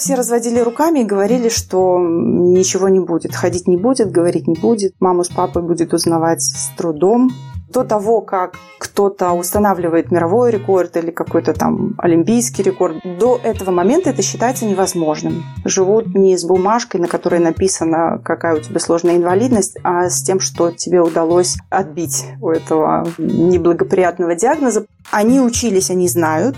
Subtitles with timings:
[0.00, 4.94] Все разводили руками и говорили, что ничего не будет, ходить не будет, говорить не будет,
[4.98, 7.30] маму с папой будет узнавать с трудом.
[7.68, 14.08] До того, как кто-то устанавливает мировой рекорд или какой-то там олимпийский рекорд, до этого момента
[14.08, 15.44] это считается невозможным.
[15.66, 20.40] Живут не с бумажкой, на которой написано, какая у тебя сложная инвалидность, а с тем,
[20.40, 24.86] что тебе удалось отбить у этого неблагоприятного диагноза.
[25.10, 26.56] Они учились, они знают,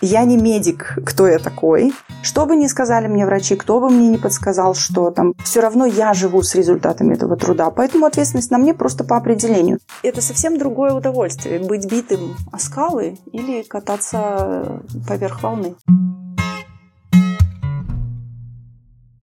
[0.00, 1.92] я не медик, кто я такой.
[2.22, 5.86] Что бы ни сказали мне врачи, кто бы мне не подсказал, что там, все равно
[5.86, 7.70] я живу с результатами этого труда.
[7.70, 9.78] Поэтому ответственность на мне просто по определению.
[10.02, 11.58] Это совсем другое удовольствие.
[11.58, 15.74] Быть битым о скалы или кататься поверх волны.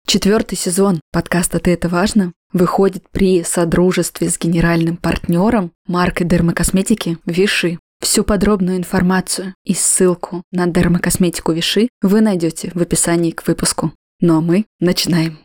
[0.08, 7.80] Четвертый сезон подкаста «Ты это важно» выходит при содружестве с генеральным партнером маркой дермокосметики Виши.
[8.06, 13.94] Всю подробную информацию и ссылку на дермокосметику Виши вы найдете в описании к выпуску.
[14.22, 15.40] Ну а мы начинаем.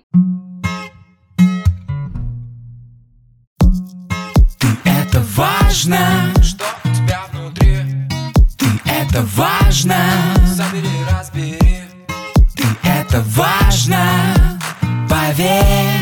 [4.58, 7.78] Ты это важно, что у тебя внутри.
[8.58, 9.96] Ты это важно,
[10.54, 11.58] собери, разбери.
[12.54, 14.60] Ты это важно,
[15.08, 15.99] поверь.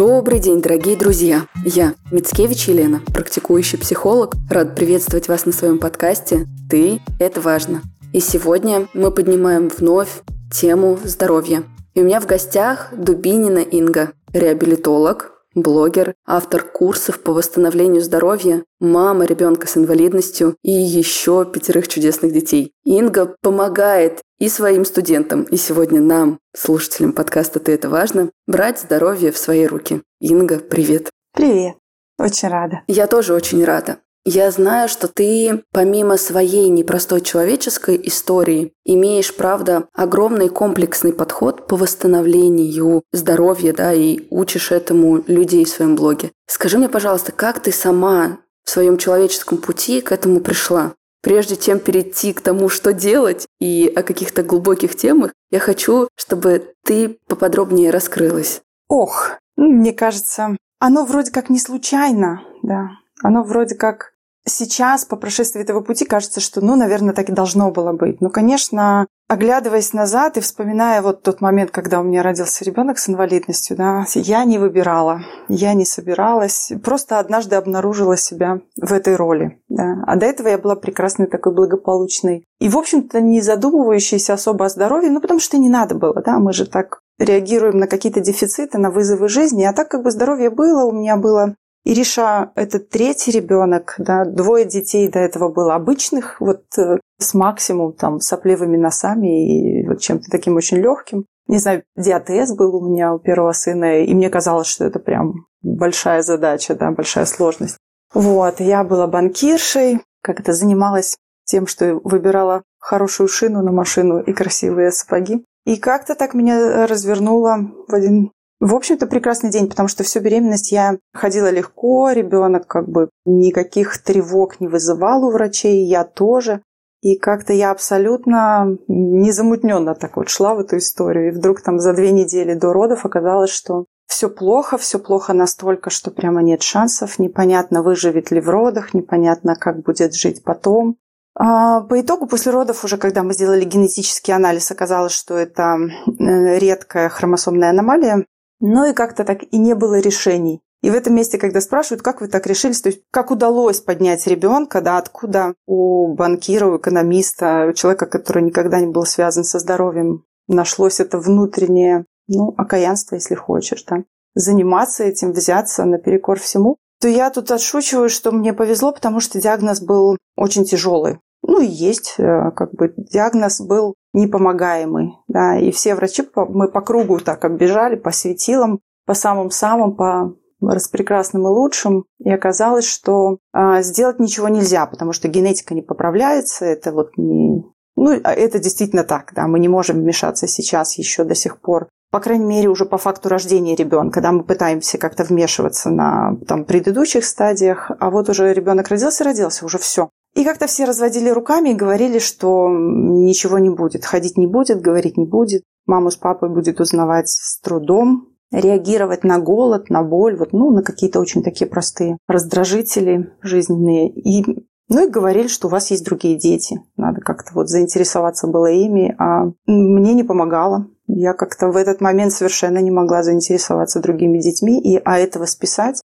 [0.00, 1.46] Добрый день, дорогие друзья!
[1.62, 7.82] Я, Мицкевич Елена, практикующий психолог, рад приветствовать вас на своем подкасте «Ты– это важно».
[8.14, 11.64] И сегодня мы поднимаем вновь тему здоровья.
[11.92, 19.26] И у меня в гостях Дубинина Инга, реабилитолог, блогер, автор курсов по восстановлению здоровья, мама
[19.26, 22.72] ребенка с инвалидностью и еще пятерых чудесных детей.
[22.84, 29.30] Инга помогает и своим студентам, и сегодня нам, слушателям подкаста «Ты это важно», брать здоровье
[29.30, 30.02] в свои руки.
[30.18, 31.10] Инга, привет.
[31.34, 31.76] Привет.
[32.18, 32.80] Очень рада.
[32.88, 33.98] Я тоже очень рада.
[34.24, 41.76] Я знаю, что ты, помимо своей непростой человеческой истории, имеешь, правда, огромный комплексный подход по
[41.76, 46.32] восстановлению здоровья, да, и учишь этому людей в своем блоге.
[46.46, 50.92] Скажи мне, пожалуйста, как ты сама в своем человеческом пути к этому пришла?
[51.22, 56.74] Прежде чем перейти к тому, что делать и о каких-то глубоких темах, я хочу, чтобы
[56.84, 58.62] ты поподробнее раскрылась.
[58.88, 62.90] Ох, ну, мне кажется, оно вроде как не случайно, да.
[63.22, 64.12] Оно вроде как
[64.46, 68.20] сейчас, по прошествии этого пути, кажется, что, ну, наверное, так и должно было быть.
[68.20, 73.08] Но, конечно, оглядываясь назад и вспоминая вот тот момент, когда у меня родился ребенок с
[73.08, 79.60] инвалидностью, да, я не выбирала, я не собиралась, просто однажды обнаружила себя в этой роли.
[79.68, 80.02] Да.
[80.06, 82.44] А до этого я была прекрасной такой благополучной.
[82.58, 86.38] И, в общем-то, не задумывающейся особо о здоровье, ну, потому что не надо было, да,
[86.38, 89.64] мы же так реагируем на какие-то дефициты, на вызовы жизни.
[89.64, 91.54] А так как бы здоровье было, у меня было
[91.84, 97.94] Ириша– это третий ребенок, да, двое детей до этого было обычных, вот э, с максимум
[97.94, 101.24] там сопливыми носами и вот чем-то таким очень легким.
[101.46, 105.46] Не знаю, диатез был у меня у первого сына, и мне казалось, что это прям
[105.62, 107.78] большая задача, да, большая сложность.
[108.12, 114.92] Вот, я была банкиршей, как-то занималась тем, что выбирала хорошую шину на машину и красивые
[114.92, 115.44] сапоги.
[115.64, 117.58] И как-то так меня развернуло
[117.88, 122.88] в один в общем-то, прекрасный день, потому что всю беременность я ходила легко, ребенок как
[122.88, 126.62] бы никаких тревог не вызывал у врачей, я тоже.
[127.00, 131.28] И как-то я абсолютно незамутненно так вот шла в эту историю.
[131.28, 135.88] И вдруг там за две недели до родов оказалось, что все плохо, все плохо настолько,
[135.88, 140.96] что прямо нет шансов, непонятно, выживет ли в родах, непонятно, как будет жить потом.
[141.34, 146.58] А, по итогу, после родов, уже когда мы сделали генетический анализ, оказалось, что это э,
[146.58, 148.26] редкая хромосомная аномалия,
[148.60, 150.62] но и как-то так и не было решений.
[150.82, 154.26] И в этом месте, когда спрашивают, как вы так решились, то есть как удалось поднять
[154.26, 159.58] ребенка, да, откуда у банкира, у экономиста, у человека, который никогда не был связан со
[159.58, 164.04] здоровьем, нашлось это внутреннее, ну, окаянство, если хочешь, да,
[164.34, 169.80] заниматься этим, взяться наперекор всему, то я тут отшучиваю, что мне повезло, потому что диагноз
[169.80, 171.18] был очень тяжелый.
[171.42, 175.14] Ну и есть, э, как бы диагноз был непомогаемый.
[175.28, 181.42] Да, и все врачи, мы по кругу так оббежали, по светилам, по самым-самым, по распрекрасным
[181.46, 182.04] и лучшим.
[182.18, 186.64] И оказалось, что а, сделать ничего нельзя, потому что генетика не поправляется.
[186.64, 187.64] Это вот не...
[187.96, 191.88] Ну, а это действительно так, да, мы не можем вмешаться сейчас еще до сих пор
[192.10, 196.64] по крайней мере, уже по факту рождения ребенка, да, мы пытаемся как-то вмешиваться на там,
[196.64, 200.10] предыдущих стадиях, а вот уже ребенок родился, родился, уже все.
[200.34, 205.16] И как-то все разводили руками и говорили, что ничего не будет, ходить не будет, говорить
[205.16, 210.52] не будет, маму с папой будет узнавать с трудом, реагировать на голод, на боль, вот,
[210.52, 214.08] ну, на какие-то очень такие простые раздражители жизненные.
[214.08, 216.80] И Ну и говорили, что у вас есть другие дети.
[216.96, 219.14] Надо как-то вот заинтересоваться было ими.
[219.18, 220.88] А мне не помогало.
[221.06, 226.00] Я как-то в этот момент совершенно не могла заинтересоваться другими детьми, и, а этого списать.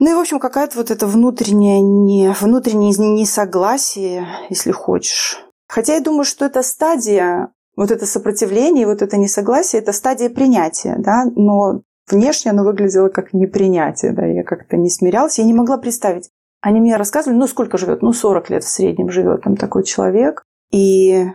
[0.00, 5.38] Ну и, в общем, какая-то вот это внутреннее, не, внутреннее несогласие, если хочешь.
[5.68, 10.96] Хотя я думаю, что это стадия, вот это сопротивление, вот это несогласие, это стадия принятия,
[10.98, 15.76] да, но внешне оно выглядело как непринятие, да, я как-то не смирялась, я не могла
[15.76, 16.30] представить.
[16.62, 20.44] Они мне рассказывали, ну, сколько живет, ну, 40 лет в среднем живет там такой человек,
[20.72, 21.26] и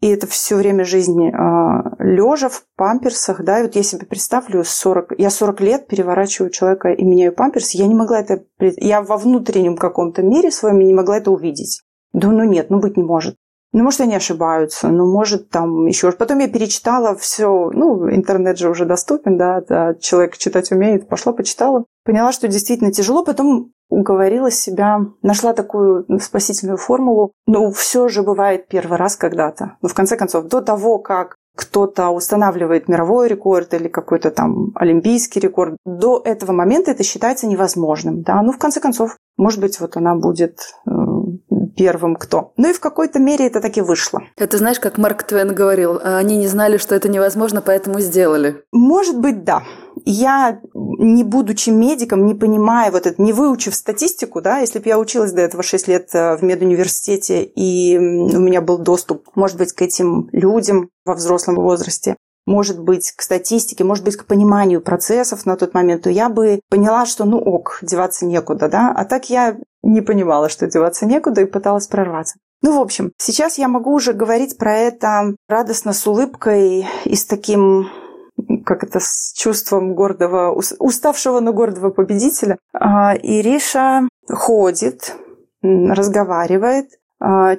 [0.00, 4.62] и это все время жизни э, лежа в памперсах, да, и вот я себе представлю,
[4.64, 9.16] 40, я 40 лет переворачиваю человека и меняю памперс, я не могла это, я во
[9.16, 11.82] внутреннем каком-то мире своем не могла это увидеть.
[12.12, 13.36] Да ну нет, ну быть не может.
[13.72, 16.10] Ну, может, они ошибаются, ну, может, там еще...
[16.12, 21.34] Потом я перечитала все, ну, интернет же уже доступен, да, да, человек читать умеет, пошла,
[21.34, 21.84] почитала.
[22.02, 27.32] Поняла, что действительно тяжело, потом уговорила себя, нашла такую спасительную формулу.
[27.46, 29.76] Ну, все же бывает первый раз когда-то.
[29.82, 35.40] Но в конце концов, до того, как кто-то устанавливает мировой рекорд или какой-то там олимпийский
[35.40, 38.22] рекорд, до этого момента это считается невозможным.
[38.22, 38.40] Да?
[38.42, 40.90] Ну, в конце концов, может быть, вот она будет э,
[41.78, 42.52] первым кто.
[42.56, 44.20] Ну и в какой-то мере это таки вышло.
[44.36, 48.64] Это знаешь, как Марк Твен говорил, они не знали, что это невозможно, поэтому сделали.
[48.72, 49.62] Может быть, да.
[50.04, 54.98] Я, не будучи медиком, не понимая вот это, не выучив статистику, да, если бы я
[54.98, 59.72] училась до этого 6 лет э, в медуниверситете, и у меня был доступ, может быть,
[59.72, 62.16] к этим людям во взрослом возрасте,
[62.48, 66.60] может быть, к статистике, может быть, к пониманию процессов на тот момент, то я бы
[66.70, 68.92] поняла, что ну ок, деваться некуда, да.
[68.96, 72.38] А так я не понимала, что деваться некуда и пыталась прорваться.
[72.62, 77.24] Ну, в общем, сейчас я могу уже говорить про это радостно, с улыбкой и с
[77.26, 77.88] таким
[78.64, 82.56] как это, с чувством гордого, уставшего, но гордого победителя.
[82.72, 85.16] А, Ириша ходит,
[85.62, 86.86] разговаривает,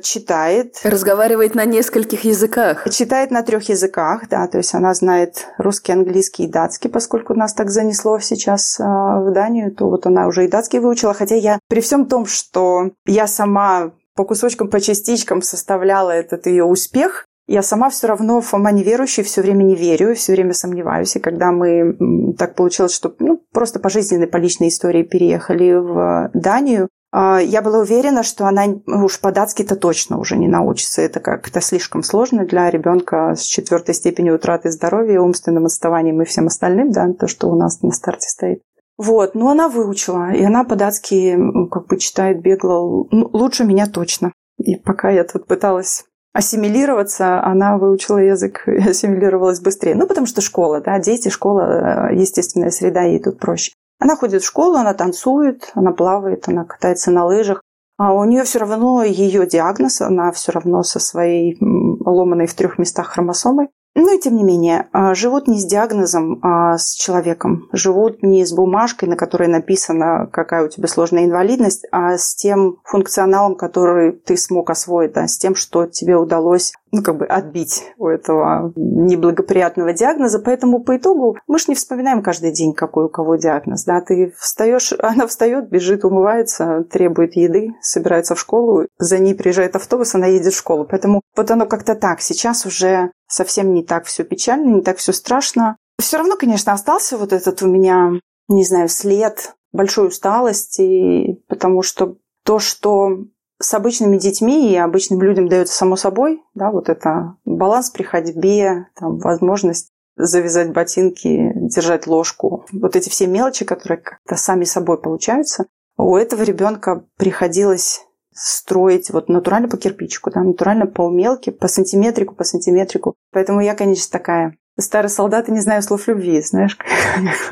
[0.02, 0.80] читает.
[0.84, 2.90] Разговаривает на нескольких языках.
[2.90, 7.54] Читает на трех языках, да, то есть она знает русский, английский и датский, поскольку нас
[7.54, 11.60] так занесло сейчас а, в Данию, то вот она уже и датский выучила, хотя я
[11.68, 17.64] при всем том, что я сама по кусочкам, по частичкам составляла этот ее успех, я
[17.64, 21.16] сама все равно Фома неверующий, все время не верю, все время сомневаюсь.
[21.16, 26.30] И когда мы так получилось, что ну, просто по жизненной, по личной истории переехали в
[26.36, 31.02] Данию, а, я была уверена, что она уж по-датски-то точно уже не научится.
[31.02, 36.48] Это как-то слишком сложно для ребенка с четвертой степенью утраты здоровья, умственным отставанием и всем
[36.48, 38.62] остальным, да, то, что у нас на старте стоит.
[39.00, 41.38] Вот, но она выучила, и она по-датски
[41.72, 44.34] как бы читает бегло ну, лучше меня точно.
[44.58, 46.04] И пока я тут пыталась
[46.34, 49.96] ассимилироваться, она выучила язык и ассимилировалась быстрее.
[49.96, 53.72] Ну, потому что школа, да, дети, школа, э, естественная среда, ей тут проще.
[54.00, 57.62] Она ходит в школу, она танцует, она плавает, она катается на лыжах.
[57.98, 62.80] А у нее все равно ее диагноз, она все равно со своей ломаной в трех
[62.80, 63.68] местах хромосомой.
[63.96, 67.68] Ну и тем не менее, а, живут не с диагнозом, а с человеком.
[67.74, 72.78] Живут не с бумажкой, на которой написано, какая у тебя сложная инвалидность, а с тем
[72.86, 77.84] функционалом, который ты смог освоить, да, с тем, что тебе удалось ну, как бы отбить
[77.98, 80.40] у этого неблагоприятного диагноза.
[80.40, 83.84] Поэтому по итогу мы же не вспоминаем каждый день, какой у кого диагноз.
[83.86, 84.02] Да?
[84.02, 90.16] Ты встаешь, она встает, бежит, умывается, требует еды, собирается в школу, за ней приезжает автобус,
[90.16, 90.86] она едет в школу.
[90.90, 92.22] Поэтому вот оно как-то так.
[92.22, 95.78] Сейчас уже совсем не так все печально, не так все страшно.
[96.00, 98.12] Все равно, конечно, остался вот этот у меня,
[98.48, 103.20] не знаю, след большой усталости, потому что то, что
[103.62, 108.88] с обычными детьми и обычным людям дается само собой, да, вот это баланс при ходьбе,
[108.96, 112.66] там, возможность завязать ботинки, держать ложку.
[112.72, 115.66] Вот эти все мелочи, которые как-то сами собой получаются,
[115.98, 122.36] у этого ребенка приходилось строить вот натурально по кирпичику, да, натурально по мелке, по сантиметрику,
[122.36, 123.16] по сантиметрику.
[123.32, 126.78] Поэтому я, конечно, такая старый солдат и не знаю слов любви, знаешь.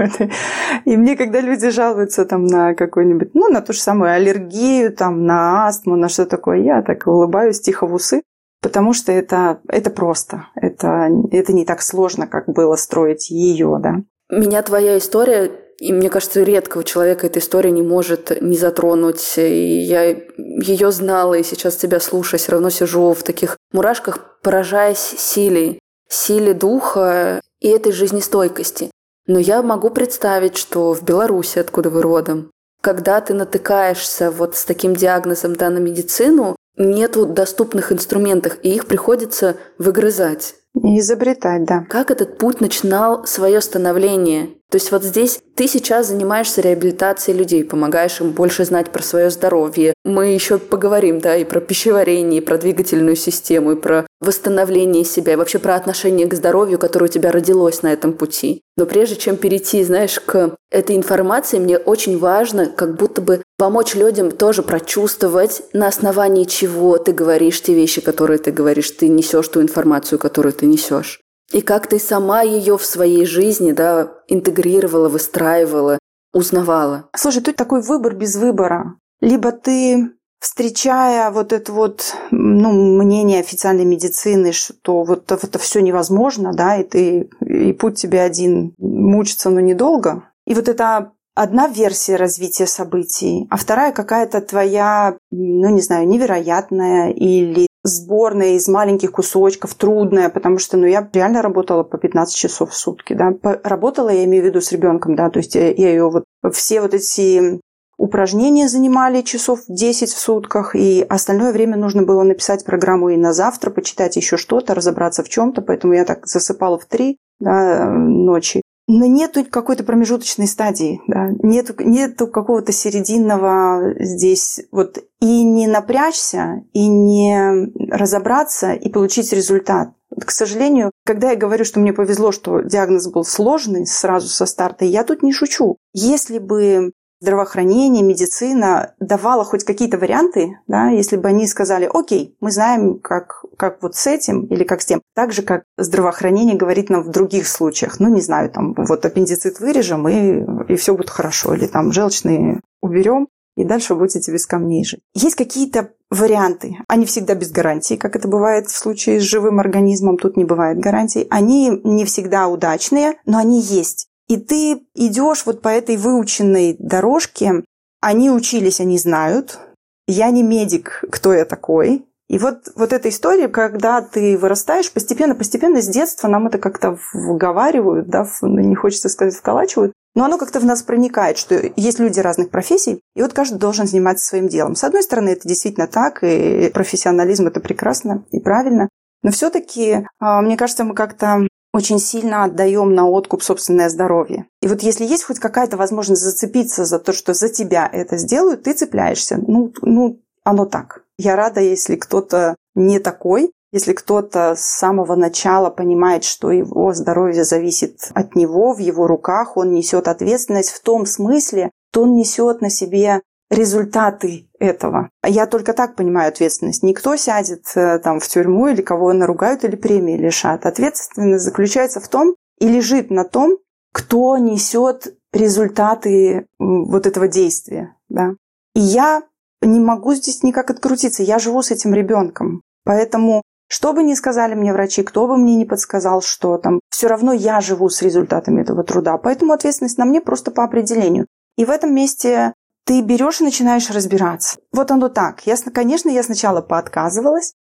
[0.86, 5.26] И мне, когда люди жалуются там на какую-нибудь, ну, на ту же самую аллергию, там,
[5.26, 8.22] на астму, на что такое, я так улыбаюсь тихо в усы,
[8.62, 10.48] потому что это, это просто.
[10.56, 13.96] Это, это не так сложно, как было строить ее, да.
[14.30, 19.38] Меня твоя история и мне кажется, редкого человека эта история не может не затронуть.
[19.38, 20.06] И я
[20.38, 26.54] ее знала, и сейчас тебя слушая, все равно сижу в таких мурашках, поражаясь силе силе
[26.54, 28.92] духа и этой жизнестойкости.
[29.28, 34.64] Но я могу представить, что в Беларуси, откуда вы родом, когда ты натыкаешься вот с
[34.64, 40.56] таким диагнозом да, на медицину, нету доступных инструментов, и их приходится выгрызать.
[40.76, 41.86] И изобретать, да.
[41.90, 44.57] Как этот путь начинал свое становление?
[44.70, 49.30] То есть вот здесь ты сейчас занимаешься реабилитацией людей, помогаешь им больше знать про свое
[49.30, 49.94] здоровье.
[50.04, 55.34] Мы еще поговорим, да, и про пищеварение, и про двигательную систему, и про восстановление себя,
[55.34, 58.62] и вообще про отношение к здоровью, которое у тебя родилось на этом пути.
[58.76, 63.96] Но прежде чем перейти, знаешь, к этой информации, мне очень важно как будто бы помочь
[63.96, 69.48] людям тоже прочувствовать, на основании чего ты говоришь те вещи, которые ты говоришь, ты несешь
[69.48, 71.22] ту информацию, которую ты несешь.
[71.52, 76.00] И как ты сама ее в своей жизни да, интегрировала, выстраивала,
[76.34, 77.10] узнавала.
[77.16, 78.96] Слушай, тут такой выбор без выбора.
[79.22, 86.54] Либо ты встречая вот это вот ну, мнение официальной медицины, что вот это все невозможно,
[86.54, 90.30] да, и ты и путь тебе один мучиться, но недолго.
[90.46, 97.12] И вот это одна версия развития событий, а вторая какая-то твоя, ну не знаю, невероятная
[97.12, 102.72] или сборная из маленьких кусочков, трудная, потому что, ну, я реально работала по 15 часов
[102.72, 103.34] в сутки, да.
[103.64, 106.82] Работала, я имею в виду, с ребенком, да, то есть я, я ее вот все
[106.82, 107.60] вот эти
[107.98, 113.34] Упражнения занимали часов 10 в сутках, и остальное время нужно было написать программу и на
[113.34, 118.62] завтра, почитать еще что-то, разобраться в чем-то, поэтому я так засыпала в 3 да, ночи.
[118.88, 126.64] Но нету какой-то промежуточной стадии, да, нету, нету какого-то серединного здесь вот и не напрячься,
[126.72, 129.90] и не разобраться, и получить результат.
[130.18, 134.86] К сожалению, когда я говорю, что мне повезло, что диагноз был сложный сразу со старта,
[134.86, 135.76] я тут не шучу.
[135.94, 142.52] Если бы здравоохранение, медицина давала хоть какие-то варианты, да, если бы они сказали, окей, мы
[142.52, 146.90] знаем, как, как вот с этим или как с тем, так же, как здравоохранение говорит
[146.90, 151.10] нам в других случаях, ну, не знаю, там, вот аппендицит вырежем, и, и все будет
[151.10, 155.02] хорошо, или там желчные уберем, и дальше будете без камней жить.
[155.16, 156.78] Есть какие-то варианты.
[156.88, 160.18] Они всегда без гарантии, как это бывает в случае с живым организмом.
[160.18, 161.26] Тут не бывает гарантий.
[161.32, 164.07] Они не всегда удачные, но они есть.
[164.28, 167.64] И ты идешь вот по этой выученной дорожке.
[168.02, 169.60] Они учились, они знают.
[170.08, 172.06] Я не медик, кто я такой.
[172.30, 176.98] И вот, вот эта история, когда ты вырастаешь, постепенно, постепенно с детства нам это как-то
[177.14, 182.00] вговаривают, да, ну, не хочется сказать вколачивают, но оно как-то в нас проникает, что есть
[182.00, 184.76] люди разных профессий, и вот каждый должен заниматься своим делом.
[184.76, 188.90] С одной стороны, это действительно так, и профессионализм это прекрасно и правильно,
[189.24, 194.48] но все-таки, а, мне кажется, мы как-то очень сильно отдаем на откуп собственное здоровье.
[194.62, 198.64] И вот если есть хоть какая-то возможность зацепиться за то, что за тебя это сделают,
[198.64, 199.38] ты цепляешься.
[199.38, 201.04] Ну, ну оно так.
[201.20, 207.44] Я рада, если кто-то не такой, если кто-то с самого начала понимает, что его здоровье
[207.44, 212.62] зависит от него, в его руках, он несет ответственность в том смысле, что он несет
[212.62, 215.10] на себе результаты этого.
[215.26, 216.84] Я только так понимаю ответственность.
[216.84, 220.66] Никто сядет э, там в тюрьму или кого наругают или премии лишат.
[220.66, 223.58] Ответственность заключается в том и лежит на том,
[223.94, 227.96] кто несет результаты вот этого действия.
[228.10, 228.32] Да?
[228.76, 229.24] И я
[229.62, 231.24] не могу здесь никак открутиться.
[231.24, 232.62] Я живу с этим ребенком.
[232.84, 237.08] Поэтому что бы ни сказали мне врачи, кто бы мне не подсказал, что там, все
[237.08, 239.18] равно я живу с результатами этого труда.
[239.18, 241.28] Поэтому ответственность на мне просто по определению.
[241.58, 242.54] И в этом месте
[242.88, 244.60] ты берешь и начинаешь разбираться.
[244.72, 245.46] Вот оно так.
[245.46, 247.54] Я, конечно, я сначала поотказывалась,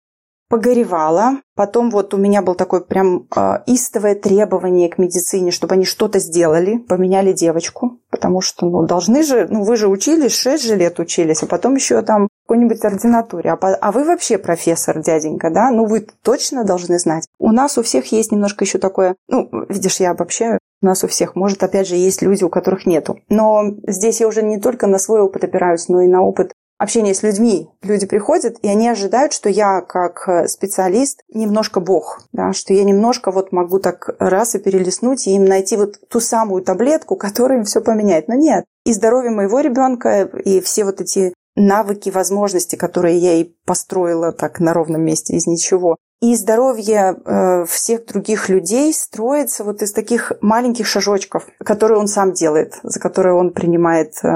[0.49, 1.37] погоревала.
[1.55, 6.19] Потом вот у меня был такой прям э, истовое требование к медицине, чтобы они что-то
[6.19, 7.99] сделали, поменяли девочку.
[8.11, 11.73] Потому что, ну, должны же, ну, вы же учились, 6 же лет учились, а потом
[11.73, 13.51] еще там в какой-нибудь ординатуре.
[13.51, 15.71] А, а вы вообще профессор, дяденька, да?
[15.71, 17.27] Ну, вы точно должны знать.
[17.39, 21.07] У нас у всех есть немножко еще такое, ну, видишь, я обобщаю, у нас у
[21.07, 21.35] всех.
[21.35, 23.19] Может, опять же, есть люди, у которых нету.
[23.27, 27.13] Но здесь я уже не только на свой опыт опираюсь, но и на опыт общения
[27.13, 27.69] с людьми.
[27.81, 32.83] Люди приходят, и они ожидают, что я как э, специалист немножко бог, да, что я
[32.83, 37.59] немножко вот могу так раз и перелистнуть и им найти вот ту самую таблетку, которая
[37.59, 38.27] им все поменяет.
[38.27, 38.65] Но нет.
[38.85, 44.59] И здоровье моего ребенка, и все вот эти навыки, возможности, которые я и построила так
[44.59, 50.31] на ровном месте из ничего, и здоровье э, всех других людей строится вот из таких
[50.41, 54.27] маленьких шажочков, которые он сам делает, за которые он принимает, э,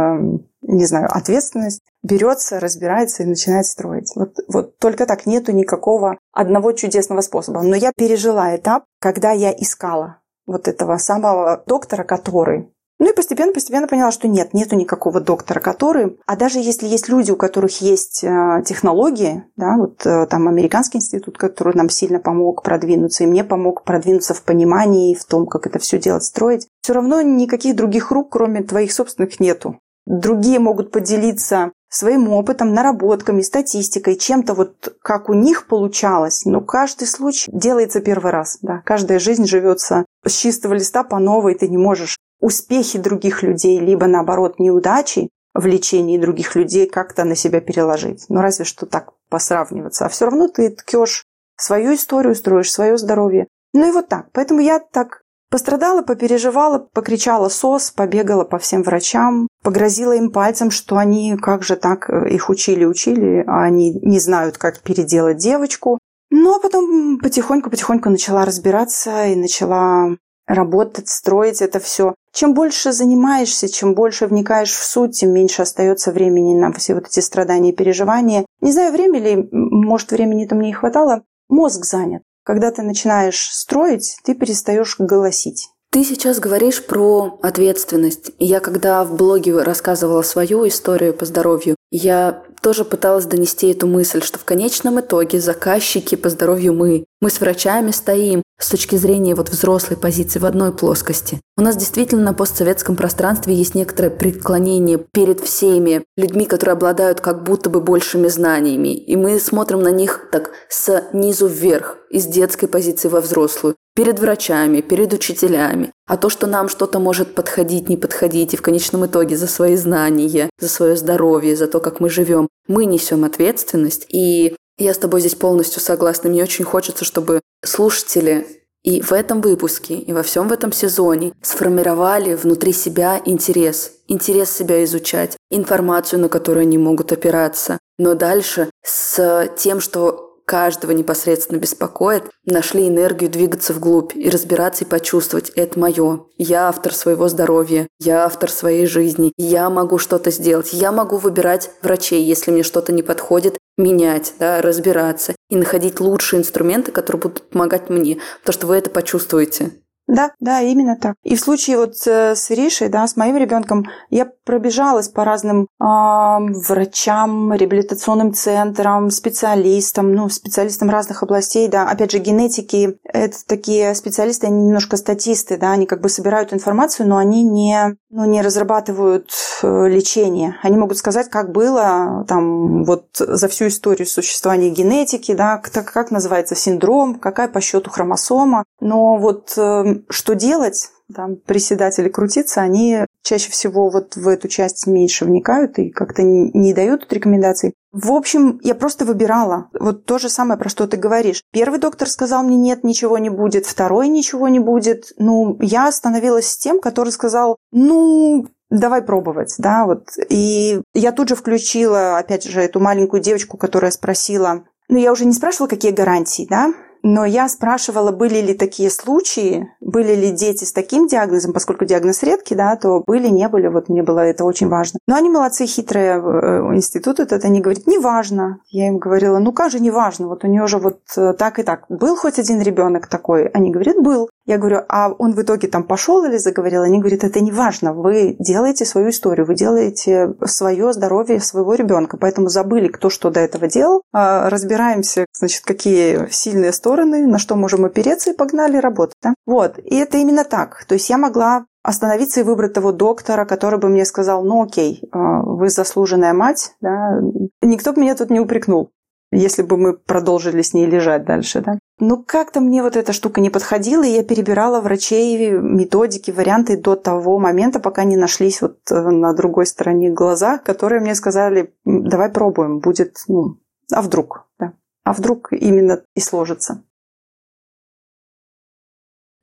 [0.62, 4.12] не знаю, ответственность, берется, разбирается и начинает строить.
[4.16, 7.62] Вот, вот только так нету никакого одного чудесного способа.
[7.62, 13.88] Но я пережила этап, когда я искала вот этого самого доктора, который ну и постепенно-постепенно
[13.88, 16.18] поняла, что нет, нету никакого доктора, который...
[16.26, 20.98] А даже если есть люди, у которых есть э, технологии, да, вот э, там американский
[20.98, 25.66] институт, который нам сильно помог продвинуться, и мне помог продвинуться в понимании, в том, как
[25.66, 29.80] это все делать, строить, все равно никаких других рук, кроме твоих собственных, нету.
[30.06, 36.46] Другие могут поделиться своим опытом, наработками, статистикой, чем-то вот как у них получалось.
[36.46, 38.58] Но каждый случай делается первый раз.
[38.62, 38.82] Да.
[38.86, 41.56] Каждая жизнь живется с чистого листа по новой.
[41.56, 47.36] Ты не можешь успехи других людей, либо наоборот неудачи в лечении других людей как-то на
[47.36, 48.26] себя переложить.
[48.30, 50.06] Ну разве что так посравниваться.
[50.06, 51.26] А все равно ты ткешь
[51.58, 53.48] свою историю, строишь свое здоровье.
[53.74, 54.32] Ну и вот так.
[54.32, 60.98] Поэтому я так Пострадала, попереживала, покричала сос, побегала по всем врачам, погрозила им пальцем, что
[60.98, 65.98] они, как же так, э, их учили-учили, а они не знают, как переделать девочку.
[66.30, 70.16] Ну, а потом потихоньку-потихоньку начала разбираться и начала
[70.46, 72.14] работать, строить это все.
[72.32, 77.08] Чем больше занимаешься, чем больше вникаешь в суть, тем меньше остается времени на все вот
[77.08, 78.46] эти страдания и переживания.
[78.62, 81.24] Не знаю, время ли, может, времени-то мне и хватало.
[81.50, 82.22] Мозг занят.
[82.44, 85.70] Когда ты начинаешь строить, ты перестаешь голосить.
[85.92, 88.32] Ты сейчас говоришь про ответственность.
[88.38, 94.22] Я когда в блоге рассказывала свою историю по здоровью, я тоже пыталась донести эту мысль,
[94.22, 97.06] что в конечном итоге заказчики по здоровью мы.
[97.22, 101.40] Мы с врачами стоим с точки зрения вот взрослой позиции в одной плоскости.
[101.58, 107.44] У нас действительно на постсоветском пространстве есть некоторое преклонение перед всеми людьми, которые обладают как
[107.44, 108.96] будто бы большими знаниями.
[108.96, 114.20] И мы смотрим на них так с низу вверх, из детской позиции во взрослую перед
[114.20, 115.92] врачами, перед учителями.
[116.08, 119.76] А то, что нам что-то может подходить, не подходить, и в конечном итоге за свои
[119.76, 124.06] знания, за свое здоровье, за то, как мы живем, мы несем ответственность.
[124.10, 126.30] И я с тобой здесь полностью согласна.
[126.30, 128.48] Мне очень хочется, чтобы слушатели
[128.84, 133.92] и в этом выпуске, и во всем в этом сезоне сформировали внутри себя интерес.
[134.08, 137.78] Интерес себя изучать, информацию, на которую они могут опираться.
[137.98, 144.88] Но дальше с тем, что каждого непосредственно беспокоит, нашли энергию двигаться вглубь и разбираться и
[144.88, 146.26] почувствовать, это мое.
[146.40, 151.70] Я автор своего здоровья, я автор своей жизни, я могу что-то сделать, я могу выбирать
[151.84, 157.48] врачей, если мне что-то не подходит, менять, да, разбираться и находить лучшие инструменты, которые будут
[157.52, 159.74] помогать мне, потому что вы это почувствуете.
[160.10, 161.16] Да, да, именно так.
[161.24, 165.68] И в случае вот э, с Иришей, да, с моим ребенком, я пробежалась по разным
[165.80, 171.88] э, врачам, реабилитационным центрам, специалистам, ну, специалистам разных областей, да.
[171.88, 177.08] Опять же, генетики– это такие специалисты, они немножко статисты, да, они как бы собирают информацию,
[177.08, 179.30] но они не, ну, не разрабатывают
[179.64, 180.58] э, лечение.
[180.62, 186.12] Они могут сказать, как было там вот за всю историю существования генетики, да, как, как
[186.12, 188.64] называется синдром, какая по счету хромосома.
[188.80, 194.48] Но вот э, что делать, там, приседать или крутиться, они чаще всего вот в эту
[194.48, 197.74] часть меньше вникают и как-то не дают рекомендаций.
[197.92, 199.70] В общем, я просто выбирала.
[199.80, 201.42] Вот то же самое, про что ты говоришь.
[201.52, 203.66] Первый доктор сказал мне, нет, ничего не будет.
[203.66, 205.12] Второй, ничего не будет.
[205.18, 210.10] Ну, я остановилась с тем, который сказал, ну, давай пробовать, да, вот.
[210.30, 215.26] И я тут же включила, опять же, эту маленькую девочку, которая спросила, ну, я уже
[215.26, 220.66] не спрашивала, какие гарантии, да, но я спрашивала, были ли такие случаи, были ли дети
[220.66, 224.44] с таким диагнозом, поскольку диагноз редкий, да, то были, не были, вот мне было это
[224.44, 225.00] очень важно.
[225.08, 228.60] Но они молодцы, хитрые, э, институт этот, они говорят, не важно.
[228.70, 231.60] Я им говорила, ну как же не важно, вот у нее же вот э, так
[231.60, 231.86] и так.
[231.90, 233.48] Был хоть один ребенок такой?
[233.48, 234.30] Они говорят, был.
[234.46, 236.82] Я говорю, а он в итоге там пошел или заговорил?
[236.82, 242.18] Они говорят, это не важно, вы делаете свою историю, вы делаете свое здоровье своего ребенка,
[242.18, 247.56] поэтому забыли, кто что до этого делал, а, разбираемся, значит, какие сильные стороны, на что
[247.56, 249.16] можем опереться и погнали работать.
[249.22, 249.34] Да?
[249.46, 250.86] Вот, и это именно так.
[250.86, 255.02] То есть я могла остановиться и выбрать того доктора, который бы мне сказал, ну окей,
[255.12, 257.20] а, вы заслуженная мать, да,
[257.62, 258.92] никто бы меня тут не упрекнул
[259.32, 261.78] если бы мы продолжили с ней лежать дальше, да.
[262.00, 266.96] Ну, как-то мне вот эта штука не подходила, и я перебирала врачей, методики, варианты до
[266.96, 272.30] того момента, пока не нашлись вот э, на другой стороне глаза, которые мне сказали, давай
[272.30, 273.58] пробуем, будет, ну,
[273.92, 274.74] а вдруг, да.
[275.10, 276.84] А вдруг именно и сложится.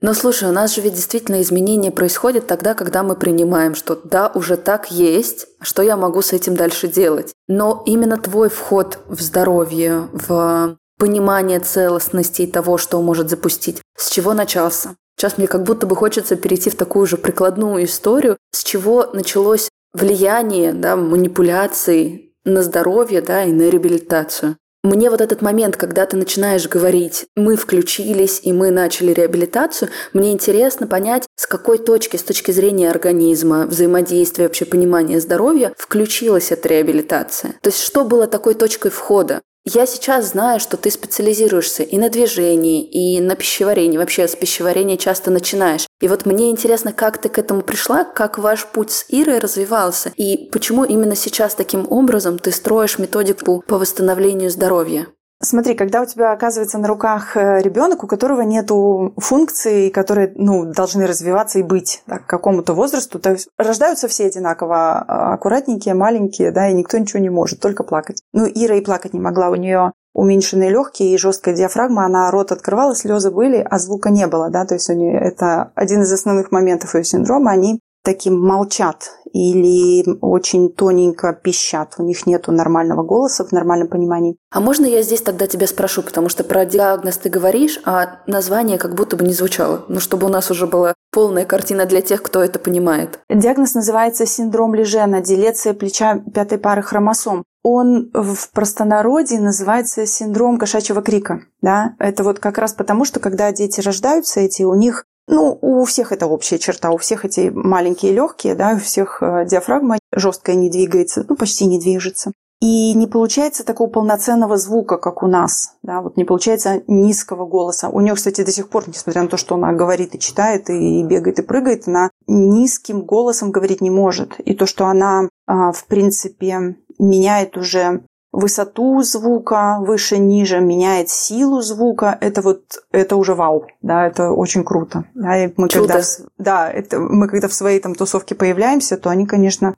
[0.01, 4.31] Но слушай, у нас же ведь действительно изменения происходят тогда, когда мы принимаем, что да,
[4.33, 7.33] уже так есть, что я могу с этим дальше делать.
[7.49, 14.09] Но именно твой вход в здоровье, в понимание целостности и того, что может запустить, с
[14.11, 14.95] чего начался?
[15.17, 19.69] Сейчас мне как будто бы хочется перейти в такую же прикладную историю, с чего началось
[19.93, 24.59] влияние да, манипуляций на здоровье да, и на реабилитацию.
[24.87, 30.31] Мне вот этот момент, когда ты начинаешь говорить, мы включились и мы начали реабилитацию, мне
[30.31, 36.69] интересно понять, с какой точки, с точки зрения организма, взаимодействия, вообще понимания здоровья, включилась эта
[36.69, 37.57] реабилитация.
[37.63, 39.43] То есть что было такой точкой входа?
[39.69, 43.99] Я сейчас знаю, что ты специализируешься и на движении, и на пищеварении.
[43.99, 45.89] Вообще с пищеварения часто начинаешь.
[46.01, 50.13] И вот мне интересно, как ты к этому пришла, как ваш путь с Ирой развивался,
[50.17, 55.09] и почему именно сейчас таким образом ты строишь методику по восстановлению здоровья?
[55.43, 60.65] Смотри, когда у тебя оказывается на руках э, ребенок, у которого нету функций, которые ну,
[60.65, 65.95] должны развиваться и быть да, к какому-то возрасту, то есть рождаются все одинаково а, аккуратненькие,
[65.95, 68.23] маленькие, да, и никто ничего не может, только плакать.
[68.33, 72.51] Ну, Ира и плакать не могла, у нее уменьшенные легкие и жесткая диафрагма, она рот
[72.51, 76.11] открывала, слезы были, а звука не было, да, то есть у нее это один из
[76.11, 81.95] основных моментов ее синдрома, они таким молчат или очень тоненько пищат.
[81.99, 84.37] У них нет нормального голоса в нормальном понимании.
[84.53, 88.79] А можно я здесь тогда тебя спрошу, потому что про диагноз ты говоришь, а название
[88.79, 89.85] как будто бы не звучало.
[89.89, 93.19] Ну, чтобы у нас уже была полная картина для тех, кто это понимает.
[93.29, 101.03] Диагноз называется синдром Лежена, делеция плеча пятой пары хромосом он в простонародье называется синдром кошачьего
[101.03, 101.41] крика.
[101.63, 101.97] Да?
[101.99, 106.13] Это вот как раз потому, что когда дети рождаются, эти у них ну, у всех
[106.13, 110.71] это общая черта, у всех эти маленькие легкие, да, у всех э, диафрагма жесткая не
[110.71, 112.33] двигается, ну, почти не движется.
[112.61, 115.75] И не получается такого полноценного звука, как у нас.
[115.83, 117.91] Да, вот не получается низкого голоса.
[117.91, 121.03] У нее, кстати, до сих пор, несмотря на то, что она говорит и читает, и
[121.03, 124.41] бегает, и прыгает, она низким голосом говорить не может.
[124.41, 128.01] И то, что она, а, в принципе, меняет уже
[128.37, 132.61] высоту звука выше-ниже, меняет силу звука, это вот,
[132.93, 135.05] это уже вау, да, это очень круто.
[135.15, 135.89] Да, и мы Чудо.
[135.89, 136.05] когда,
[136.37, 139.75] да, это, мы когда в своей там тусовке появляемся, то они, конечно,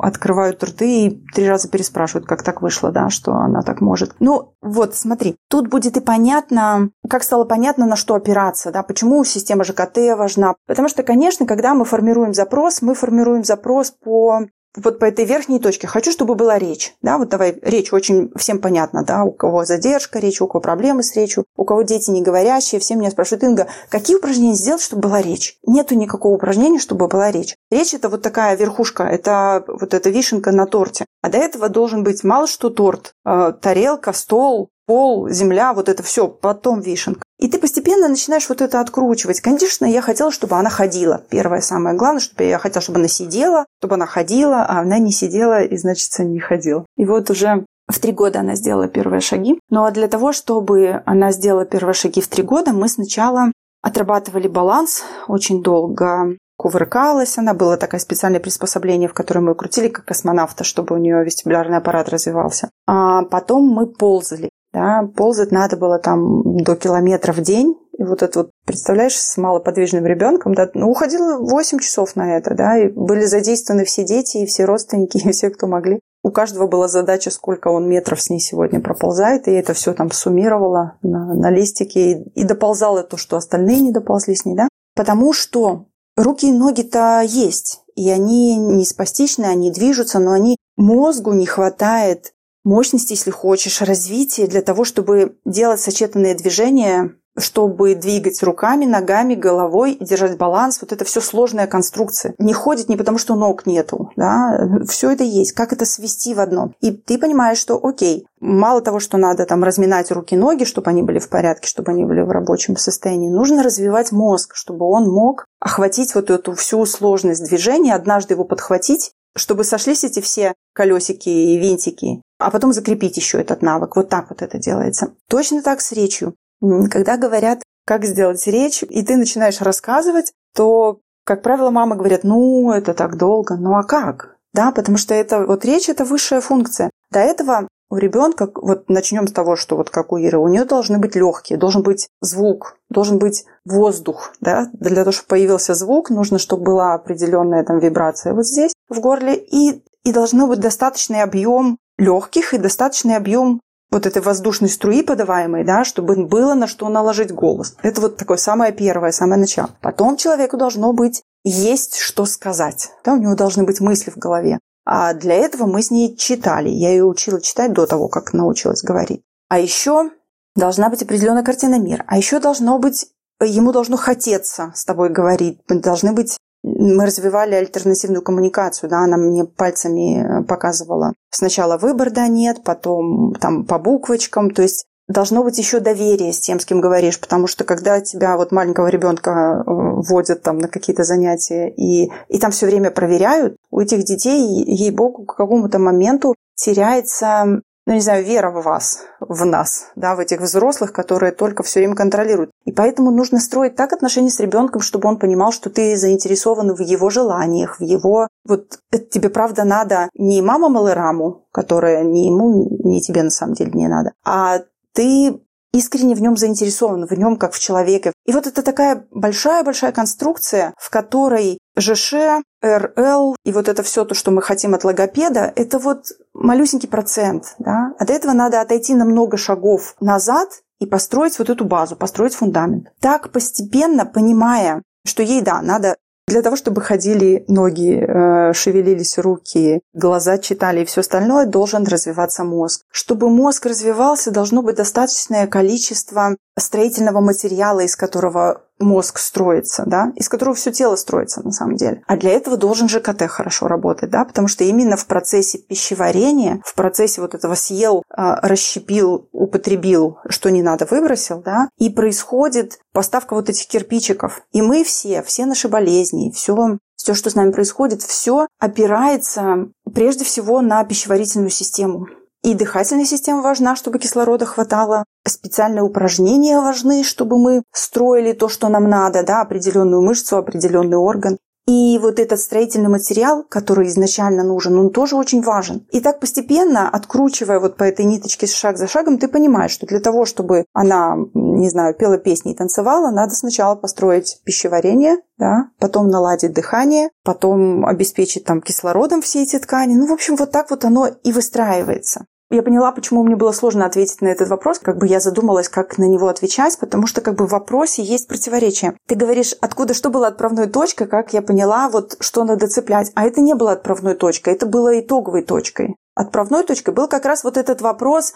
[0.00, 4.14] открывают рты и три раза переспрашивают, как так вышло, да, что она так может.
[4.20, 9.24] Ну, вот, смотри, тут будет и понятно, как стало понятно, на что опираться, да, почему
[9.24, 10.56] система ЖКТ важна.
[10.66, 14.40] Потому что, конечно, когда мы формируем запрос, мы формируем запрос по
[14.76, 16.94] вот по этой верхней точке хочу, чтобы была речь.
[17.02, 21.02] Да, вот давай, речь очень всем понятно, да, у кого задержка речи, у кого проблемы
[21.02, 25.02] с речью, у кого дети не говорящие, все меня спрашивают, Инга, какие упражнения сделать, чтобы
[25.02, 25.58] была речь?
[25.66, 27.56] Нету никакого упражнения, чтобы была речь.
[27.70, 31.06] Речь это вот такая верхушка, это вот эта вишенка на торте.
[31.22, 36.02] А до этого должен быть мало что торт, э, тарелка, стол, пол, земля, вот это
[36.02, 37.22] все, потом вишенка.
[37.38, 39.40] И ты постепенно начинаешь вот это откручивать.
[39.40, 41.22] Конечно, я хотела, чтобы она ходила.
[41.30, 45.12] Первое самое главное, чтобы я хотела, чтобы она сидела, чтобы она ходила, а она не
[45.12, 46.86] сидела и, значит, не ходила.
[46.96, 49.58] И вот уже в три года она сделала первые шаги.
[49.68, 54.48] Ну а для того, чтобы она сделала первые шаги в три года, мы сначала отрабатывали
[54.48, 56.36] баланс очень долго.
[56.56, 61.24] Кувыркалась она, было такое специальное приспособление, в которое мы крутили как космонавта, чтобы у нее
[61.24, 62.70] вестибулярный аппарат развивался.
[62.86, 64.50] А потом мы ползали.
[64.74, 67.76] Да, ползать надо было там до километра в день.
[67.96, 72.54] И вот это вот, представляешь, с малоподвижным ребенком, да, ну, уходило 8 часов на это,
[72.56, 76.00] да, и были задействованы все дети и все родственники, и все, кто могли.
[76.24, 80.10] У каждого была задача, сколько он метров с ней сегодня проползает, и это все там
[80.10, 84.66] суммировала на, на листике и, и доползала то, что остальные не доползли с ней, да.
[84.96, 91.32] Потому что руки и ноги-то есть, и они не спастичны, они движутся, но они мозгу
[91.32, 92.33] не хватает
[92.64, 99.96] мощности, если хочешь, развития для того, чтобы делать сочетанные движения, чтобы двигать руками, ногами, головой
[100.00, 100.78] держать баланс.
[100.80, 102.34] Вот это все сложная конструкция.
[102.38, 104.10] Не ходит не потому, что ног нету.
[104.16, 104.68] Да?
[104.88, 105.52] Все это есть.
[105.52, 106.72] Как это свести в одно?
[106.80, 111.18] И ты понимаешь, что окей, мало того, что надо там разминать руки-ноги, чтобы они были
[111.18, 116.14] в порядке, чтобы они были в рабочем состоянии, нужно развивать мозг, чтобы он мог охватить
[116.14, 122.22] вот эту всю сложность движения, однажды его подхватить чтобы сошлись эти все колесики и винтики,
[122.38, 123.96] а потом закрепить еще этот навык.
[123.96, 125.14] Вот так вот это делается.
[125.28, 126.34] Точно так с речью.
[126.60, 132.72] Когда говорят, как сделать речь, и ты начинаешь рассказывать, то, как правило, мамы говорят, ну,
[132.72, 134.36] это так долго, ну а как?
[134.52, 136.90] Да, потому что это вот речь это высшая функция.
[137.10, 140.64] До этого у ребенка, вот начнем с того, что вот как у Иры, у нее
[140.64, 146.10] должны быть легкие, должен быть звук, должен быть воздух, да, для того, чтобы появился звук,
[146.10, 151.22] нужно, чтобы была определенная там вибрация вот здесь в горле, и, и должно быть достаточный
[151.22, 156.88] объем легких и достаточный объем вот этой воздушной струи подаваемой, да, чтобы было на что
[156.88, 157.76] наложить голос.
[157.82, 159.70] Это вот такое самое первое, самое начало.
[159.80, 162.90] Потом человеку должно быть есть что сказать.
[163.04, 164.58] Да, у него должны быть мысли в голове.
[164.84, 166.68] А для этого мы с ней читали.
[166.68, 169.22] Я ее учила читать до того, как научилась говорить.
[169.48, 170.10] А еще
[170.56, 172.04] должна быть определенная картина мира.
[172.06, 173.06] А еще должно быть,
[173.40, 175.60] ему должно хотеться с тобой говорить.
[175.68, 181.12] Должны быть мы развивали альтернативную коммуникацию, да, она мне пальцами показывала.
[181.30, 186.40] Сначала выбор да нет, потом там по буквочкам, то есть должно быть еще доверие с
[186.40, 190.68] тем, с кем говоришь, потому что когда тебя вот маленького ребенка э, вводят там на
[190.68, 196.34] какие-то занятия и, и там все время проверяют, у этих детей, ей-богу, к какому-то моменту
[196.54, 201.62] теряется ну, не знаю, вера в вас, в нас, да, в этих взрослых, которые только
[201.62, 202.50] все время контролируют.
[202.64, 206.80] И поэтому нужно строить так отношения с ребенком, чтобы он понимал, что ты заинтересован в
[206.80, 208.28] его желаниях, в его...
[208.46, 213.54] Вот это тебе, правда, надо не мама Малыраму, которая не ему, не тебе на самом
[213.54, 214.60] деле не надо, а
[214.92, 215.40] ты
[215.74, 218.12] искренне в нем заинтересован, в нем как в человеке.
[218.24, 222.14] И вот это такая большая-большая конструкция, в которой ЖШ,
[222.62, 227.56] РЛ и вот это все то, что мы хотим от логопеда, это вот малюсенький процент.
[227.58, 227.92] Да?
[227.98, 230.48] До этого надо отойти на много шагов назад
[230.80, 232.88] и построить вот эту базу, построить фундамент.
[233.00, 239.80] Так постепенно, понимая, что ей, да, надо для того, чтобы ходили ноги, э, шевелились руки,
[239.92, 242.82] глаза читали и все остальное, должен развиваться мозг.
[242.90, 250.28] Чтобы мозг развивался, должно быть достаточное количество строительного материала, из которого мозг строится, да, из
[250.28, 252.02] которого все тело строится на самом деле.
[252.06, 256.74] А для этого должен ЖКТ хорошо работать, да, потому что именно в процессе пищеварения, в
[256.74, 263.34] процессе вот этого съел, а, расщепил, употребил, что не надо, выбросил, да, и происходит поставка
[263.34, 264.42] вот этих кирпичиков.
[264.52, 270.24] И мы все, все наши болезни, все все, что с нами происходит, все опирается прежде
[270.24, 272.06] всего на пищеварительную систему.
[272.44, 275.04] И дыхательная система важна, чтобы кислорода хватало.
[275.26, 281.38] Специальные упражнения важны, чтобы мы строили то, что нам надо, да, определенную мышцу, определенный орган.
[281.66, 285.86] И вот этот строительный материал, который изначально нужен, он тоже очень важен.
[285.90, 290.00] И так постепенно, откручивая вот по этой ниточке шаг за шагом, ты понимаешь, что для
[290.00, 296.10] того, чтобы она, не знаю, пела песни и танцевала, надо сначала построить пищеварение, да, потом
[296.10, 299.94] наладить дыхание, потом обеспечить там кислородом все эти ткани.
[299.94, 302.26] Ну, в общем, вот так вот оно и выстраивается.
[302.54, 304.78] Я поняла, почему мне было сложно ответить на этот вопрос.
[304.78, 308.28] Как бы я задумалась, как на него отвечать, потому что как бы в вопросе есть
[308.28, 308.94] противоречие.
[309.08, 313.10] Ты говоришь, откуда что было отправной точкой, как я поняла, вот что надо цеплять.
[313.16, 315.96] А это не было отправной точкой, это было итоговой точкой.
[316.14, 318.34] Отправной точкой был как раз вот этот вопрос,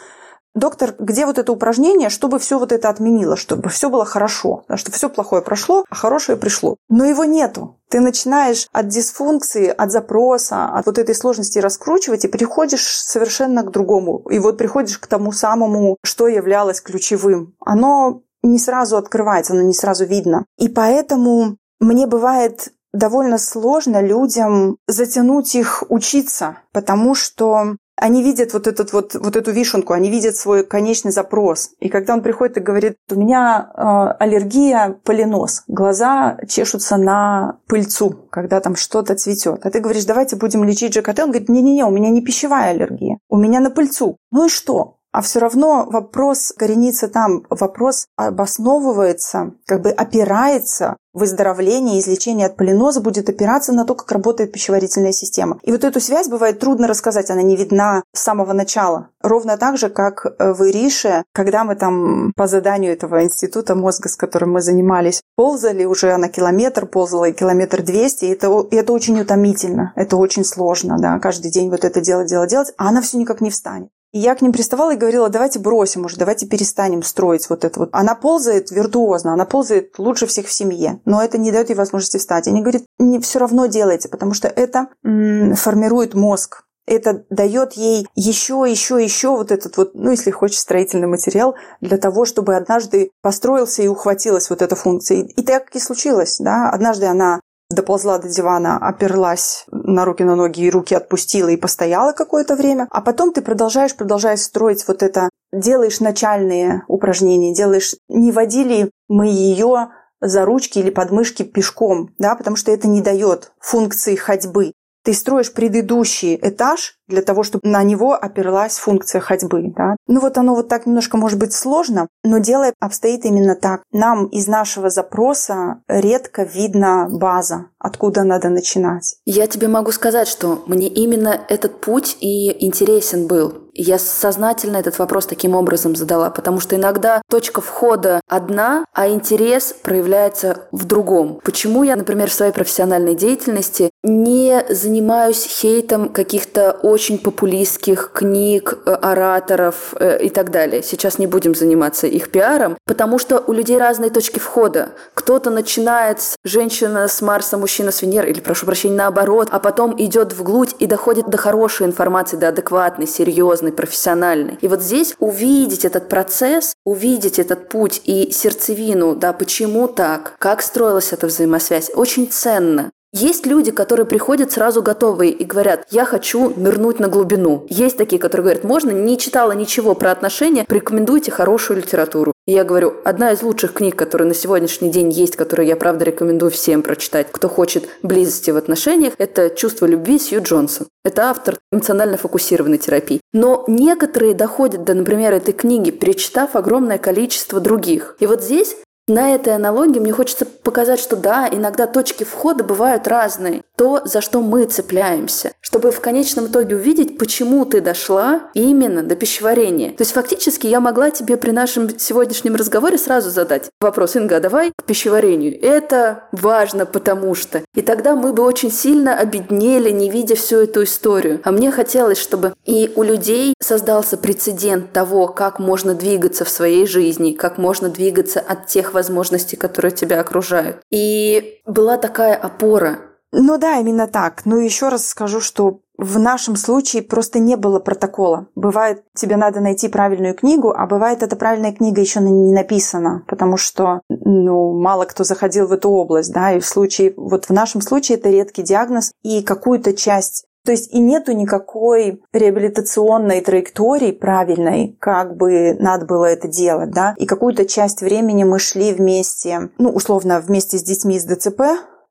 [0.55, 4.97] доктор, где вот это упражнение, чтобы все вот это отменило, чтобы все было хорошо, чтобы
[4.97, 6.77] все плохое прошло, а хорошее пришло.
[6.89, 7.79] Но его нету.
[7.89, 13.71] Ты начинаешь от дисфункции, от запроса, от вот этой сложности раскручивать и приходишь совершенно к
[13.71, 14.25] другому.
[14.31, 17.55] И вот приходишь к тому самому, что являлось ключевым.
[17.65, 20.45] Оно не сразу открывается, оно не сразу видно.
[20.59, 28.67] И поэтому мне бывает довольно сложно людям затянуть их учиться, потому что они видят вот,
[28.67, 31.71] этот вот, вот эту вишенку, они видят свой конечный запрос.
[31.81, 38.11] И когда он приходит и говорит, у меня э, аллергия полинос, глаза чешутся на пыльцу,
[38.31, 39.65] когда там что-то цветет.
[39.65, 41.21] А ты говоришь, давайте будем лечить ЖКТ.
[41.21, 44.17] Он говорит, не-не-не, у меня не пищевая аллергия, у меня на пыльцу.
[44.31, 44.98] Ну и что?
[45.19, 53.01] А все равно вопрос коренится там, вопрос обосновывается, как бы опирается выздоровление излечение от полиноза
[53.01, 55.59] будет опираться на то, как работает пищеварительная система.
[55.65, 59.09] И вот эту связь бывает трудно рассказать, она не видна с самого начала.
[59.21, 64.15] Ровно так же, как в Ирише, когда мы там по заданию этого института мозга, с
[64.15, 68.93] которым мы занимались, ползали уже на километр, ползала и километр двести, и это, и это
[68.93, 73.03] очень утомительно, это очень сложно, да, каждый день вот это делать, делать, делать, а она
[73.03, 73.89] все никак не встанет.
[74.13, 77.81] И я к ним приставала и говорила, давайте бросим уже, давайте перестанем строить вот это
[77.81, 77.91] вот.
[77.93, 82.17] Она ползает виртуозно, она ползает лучше всех в семье, но это не дает ей возможности
[82.17, 82.49] встать.
[82.49, 88.09] Они говорят, не все равно делайте, потому что это м- формирует мозг, это дает ей
[88.15, 93.11] еще, еще, еще вот этот вот, ну, если хочешь, строительный материал для того, чтобы однажды
[93.21, 95.19] построился и ухватилась вот эта функция.
[95.19, 96.71] И так и случилось, да.
[96.71, 102.13] Однажды она доползла до дивана, оперлась на руки, на ноги и руки отпустила и постояла
[102.13, 102.89] какое-то время.
[102.91, 107.95] А потом ты продолжаешь, продолжаешь строить вот это, делаешь начальные упражнения, делаешь...
[108.09, 109.89] Не водили мы ее
[110.21, 114.73] за ручки или подмышки пешком, да, потому что это не дает функции ходьбы.
[115.05, 119.73] Ты строишь предыдущий этаж для того, чтобы на него оперлась функция ходьбы.
[119.77, 119.97] Да?
[120.07, 123.83] Ну вот оно вот так немножко может быть сложно, но дело обстоит именно так.
[123.93, 129.17] Нам из нашего запроса редко видна база, откуда надо начинать.
[129.25, 133.69] Я тебе могу сказать, что мне именно этот путь и интересен был.
[133.81, 139.73] Я сознательно этот вопрос таким образом задала, потому что иногда точка входа одна, а интерес
[139.73, 141.41] проявляется в другом.
[141.45, 148.93] Почему я, например, в своей профессиональной деятельности не занимаюсь хейтом каких-то очень популистских книг, э,
[148.93, 150.83] ораторов э, и так далее.
[150.83, 154.91] Сейчас не будем заниматься их пиаром, потому что у людей разные точки входа.
[155.15, 159.95] Кто-то начинает с женщина с Марса, мужчина с Венеры, или, прошу прощения, наоборот, а потом
[159.97, 164.59] идет вглубь и доходит до хорошей информации, до адекватной, серьезной, профессиональной.
[164.61, 170.63] И вот здесь увидеть этот процесс, увидеть этот путь и сердцевину, да, почему так, как
[170.63, 172.91] строилась эта взаимосвязь, очень ценно.
[173.13, 177.67] Есть люди, которые приходят сразу готовые и говорят, я хочу нырнуть на глубину.
[177.71, 182.35] Есть такие, которые говорят, можно, не читала ничего про отношения, порекомендуйте хорошую литературу.
[182.47, 186.05] И я говорю, одна из лучших книг, которые на сегодняшний день есть, которые я, правда,
[186.05, 190.87] рекомендую всем прочитать, кто хочет близости в отношениях, это «Чувство любви» Сью Джонсон.
[191.03, 193.23] Это автор эмоционально фокусированной терапии.
[193.33, 198.17] Но некоторые доходят до, например, этой книги, перечитав огромное количество других.
[198.21, 198.77] И вот здесь
[199.09, 203.63] на этой аналогии мне хочется показать, что да, иногда точки входа бывают разные.
[203.77, 209.15] То, за что мы цепляемся, чтобы в конечном итоге увидеть, почему ты дошла именно до
[209.15, 209.91] пищеварения.
[209.91, 214.41] То есть фактически я могла тебе при нашем сегодняшнем разговоре сразу задать вопрос, Инга, а
[214.41, 215.59] давай к пищеварению.
[215.63, 217.63] Это важно, потому что.
[217.75, 221.41] И тогда мы бы очень сильно обеднели, не видя всю эту историю.
[221.45, 226.87] А мне хотелось, чтобы и у людей создался прецедент того, как можно двигаться в своей
[226.87, 230.81] жизни, как можно двигаться от тех возможностей, которые тебя окружают.
[230.91, 232.99] И была такая опора.
[233.33, 234.43] Ну да, именно так.
[234.45, 238.47] Ну еще раз скажу, что в нашем случае просто не было протокола.
[238.55, 243.57] Бывает, тебе надо найти правильную книгу, а бывает, эта правильная книга еще не написана, потому
[243.57, 247.81] что ну, мало кто заходил в эту область, да, и в случае, вот в нашем
[247.81, 254.99] случае это редкий диагноз, и какую-то часть то есть и нету никакой реабилитационной траектории правильной,
[255.01, 257.15] как бы надо было это делать, да.
[257.17, 261.63] И какую-то часть времени мы шли вместе, ну, условно, вместе с детьми с ДЦП,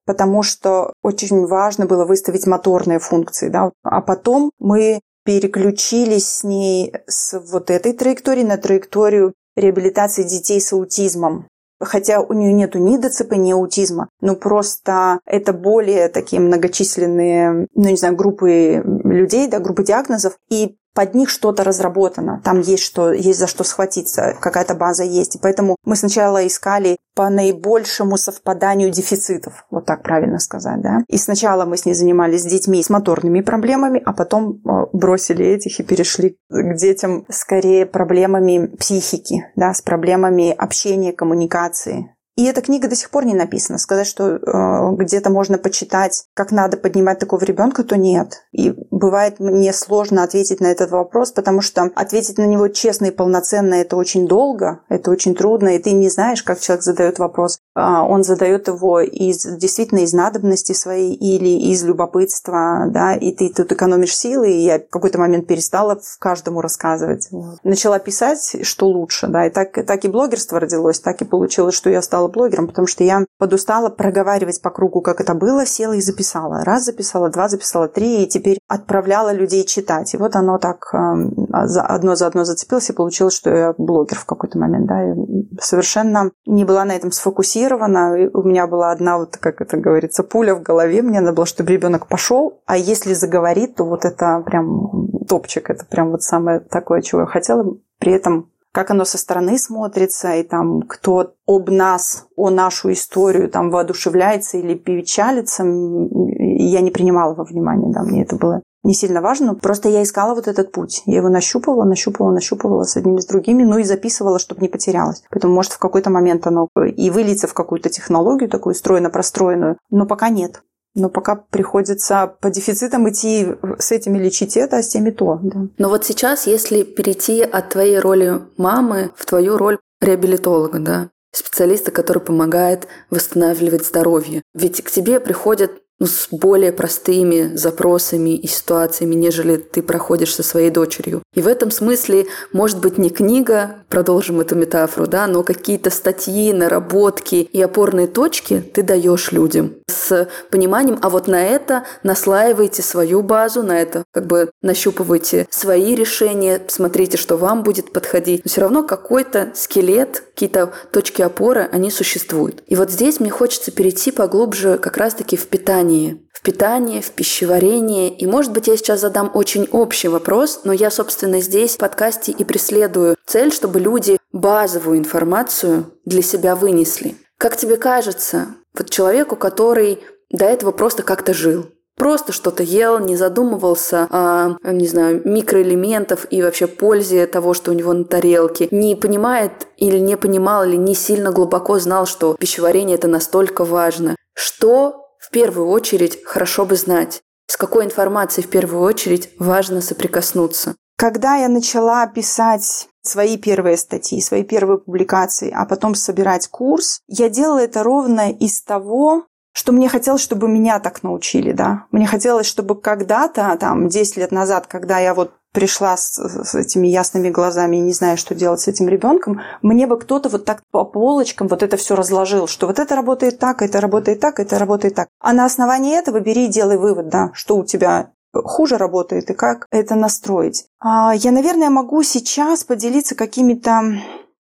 [0.07, 3.69] потому что очень важно было выставить моторные функции, да.
[3.83, 10.73] А потом мы переключились с ней с вот этой траектории на траекторию реабилитации детей с
[10.73, 11.45] аутизмом
[11.79, 17.89] хотя у нее нету ни ДЦП, ни аутизма, но просто это более такие многочисленные, ну
[17.89, 23.13] не знаю, группы людей, да, группы диагнозов, и под них что-то разработано, там есть что,
[23.13, 25.35] есть за что схватиться, какая-то база есть.
[25.35, 31.03] И поэтому мы сначала искали по наибольшему совпаданию дефицитов, вот так правильно сказать, да.
[31.07, 35.45] И сначала мы с ней занимались с детьми с моторными проблемами, а потом э, бросили
[35.45, 42.61] этих и перешли к детям скорее проблемами психики, да, с проблемами общения, коммуникации, и эта
[42.61, 43.79] книга до сих пор не написана.
[43.79, 48.43] Сказать, что э, где-то можно почитать, как надо поднимать такого ребенка, то нет.
[48.51, 53.11] И бывает мне сложно ответить на этот вопрос, потому что ответить на него честно и
[53.11, 57.57] полноценно это очень долго, это очень трудно, и ты не знаешь, как человек задает вопрос.
[57.73, 63.51] А он задает его из действительно из надобности своей или из любопытства, да, и ты
[63.51, 67.29] тут экономишь силы, и я в какой-то момент перестала каждому рассказывать.
[67.63, 71.89] Начала писать, что лучше, да, и так, так и блогерство родилось, так и получилось, что
[71.89, 75.93] я стала стала блогером, потому что я подустала проговаривать по кругу, как это было, села
[75.93, 76.63] и записала.
[76.63, 80.13] Раз записала, два записала, три, и теперь отправляла людей читать.
[80.13, 84.25] И вот оно так эм, одно за одно зацепилось, и получилось, что я блогер в
[84.25, 84.87] какой-то момент.
[84.87, 85.15] Да, я
[85.59, 88.15] совершенно не была на этом сфокусирована.
[88.17, 91.01] И у меня была одна, вот как это говорится, пуля в голове.
[91.01, 95.85] Мне надо было, чтобы ребенок пошел, а если заговорит, то вот это прям топчик, это
[95.85, 97.77] прям вот самое такое, чего я хотела.
[97.99, 103.49] При этом как оно со стороны смотрится, и там кто об нас, о нашу историю
[103.49, 109.21] там воодушевляется или печалится, я не принимала во внимание, да, мне это было не сильно
[109.21, 111.01] важно, просто я искала вот этот путь.
[111.07, 115.23] Я его нащупывала, нащупывала, нащупывала с одними, с другими, ну и записывала, чтобы не потерялась.
[115.31, 120.29] Поэтому, может, в какой-то момент оно и выльется в какую-то технологию такую стройно-простроенную, но пока
[120.29, 120.61] нет.
[120.97, 125.39] Но пока приходится по дефицитам идти с этими лечить это, а с теми то.
[125.43, 125.67] Да.
[125.77, 131.91] Но вот сейчас, если перейти от твоей роли мамы в твою роль реабилитолога, да, специалиста,
[131.91, 134.41] который помогает восстанавливать здоровье.
[134.55, 140.43] Ведь к тебе приходят ну, с более простыми запросами и ситуациями, нежели ты проходишь со
[140.43, 141.23] своей дочерью.
[141.33, 146.53] И в этом смысле, может быть, не книга, продолжим эту метафору, да, но какие-то статьи,
[146.53, 153.21] наработки и опорные точки ты даешь людям с пониманием, а вот на это наслаивайте свою
[153.21, 158.43] базу, на это как бы нащупывайте свои решения, смотрите, что вам будет подходить.
[158.43, 162.63] Но все равно какой-то скелет, какие-то точки опоры, они существуют.
[162.67, 166.27] И вот здесь мне хочется перейти поглубже как раз-таки в питание питании.
[166.33, 168.09] В питании, в пищеварении.
[168.09, 172.31] И, может быть, я сейчас задам очень общий вопрос, но я, собственно, здесь в подкасте
[172.31, 177.15] и преследую цель, чтобы люди базовую информацию для себя вынесли.
[177.37, 178.47] Как тебе кажется,
[178.77, 184.87] вот человеку, который до этого просто как-то жил, просто что-то ел, не задумывался о, не
[184.87, 190.15] знаю, микроэлементов и вообще пользе того, что у него на тарелке, не понимает или не
[190.15, 194.15] понимал, или не сильно глубоко знал, что пищеварение это настолько важно.
[194.33, 200.75] Что в первую очередь хорошо бы знать, с какой информацией в первую очередь важно соприкоснуться.
[200.97, 207.27] Когда я начала писать свои первые статьи, свои первые публикации, а потом собирать курс, я
[207.27, 211.87] делала это ровно из того, что мне хотелось, чтобы меня так научили, да.
[211.91, 216.85] Мне хотелось, чтобы когда-то, там, 10 лет назад, когда я вот пришла с, с этими
[216.85, 220.61] ясными глазами и не знаю, что делать с этим ребенком, мне бы кто-то вот так
[220.69, 224.59] по полочкам вот это все разложил, что вот это работает так, это работает так, это
[224.59, 225.07] работает так.
[225.19, 229.33] А на основании этого бери и делай вывод, да, что у тебя хуже работает и
[229.33, 230.67] как это настроить.
[230.79, 233.81] А, я, наверное, могу сейчас поделиться какими-то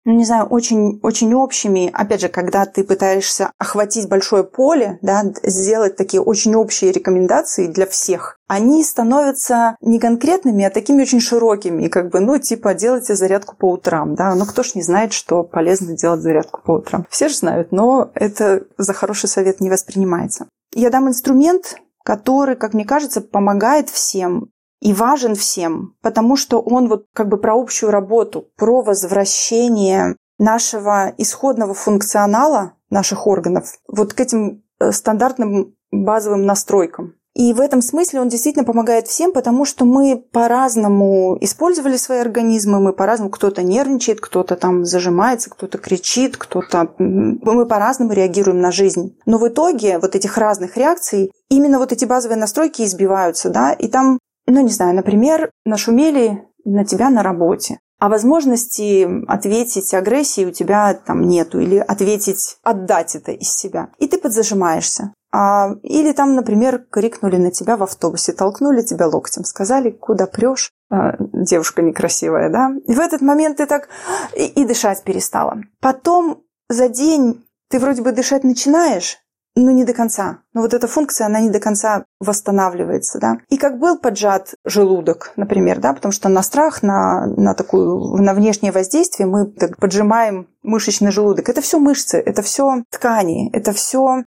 [0.06, 1.90] ну, не знаю, очень, очень общими.
[1.92, 7.86] Опять же, когда ты пытаешься охватить большое поле, да, сделать такие очень общие рекомендации для
[7.86, 13.56] всех, они становятся не конкретными, а такими очень широкими, как бы, ну, типа, делайте зарядку
[13.56, 17.04] по утрам, да, ну, кто ж не знает, что полезно делать зарядку по утрам.
[17.10, 20.46] Все же знают, но это за хороший совет не воспринимается.
[20.72, 24.50] Я дам инструмент, который, как мне кажется, помогает всем
[24.80, 31.12] и важен всем, потому что он вот как бы про общую работу, про возвращение нашего
[31.16, 37.14] исходного функционала наших органов вот к этим э, стандартным базовым настройкам.
[37.36, 42.80] И в этом смысле он действительно помогает всем, потому что мы по-разному использовали свои организмы,
[42.80, 46.94] мы по-разному, кто-то нервничает, кто-то там зажимается, кто-то кричит, кто-то...
[46.98, 49.18] Мы по-разному реагируем на жизнь.
[49.26, 53.88] Но в итоге вот этих разных реакций именно вот эти базовые настройки избиваются, да, и
[53.88, 60.50] там ну, не знаю, например, нашумели на тебя на работе, а возможности ответить агрессии у
[60.50, 63.88] тебя там нету, или ответить, отдать это из себя.
[63.98, 65.12] И ты подзажимаешься.
[65.32, 70.72] А, или там, например, крикнули на тебя в автобусе, толкнули тебя локтем, сказали, куда прешь,
[70.90, 72.70] а, девушка некрасивая, да?
[72.86, 73.88] И в этот момент ты так
[74.34, 75.58] и, и дышать перестала.
[75.80, 79.18] Потом за день ты вроде бы дышать начинаешь,
[79.56, 80.38] но не до конца.
[80.56, 83.36] Но вот эта функция, она не до конца восстанавливается, да.
[83.50, 88.32] И как был поджат желудок, например, да, потому что на страх, на, на такую, на
[88.32, 91.50] внешнее воздействие мы так поджимаем мышечный желудок.
[91.50, 94.24] Это все мышцы, это все ткани, это все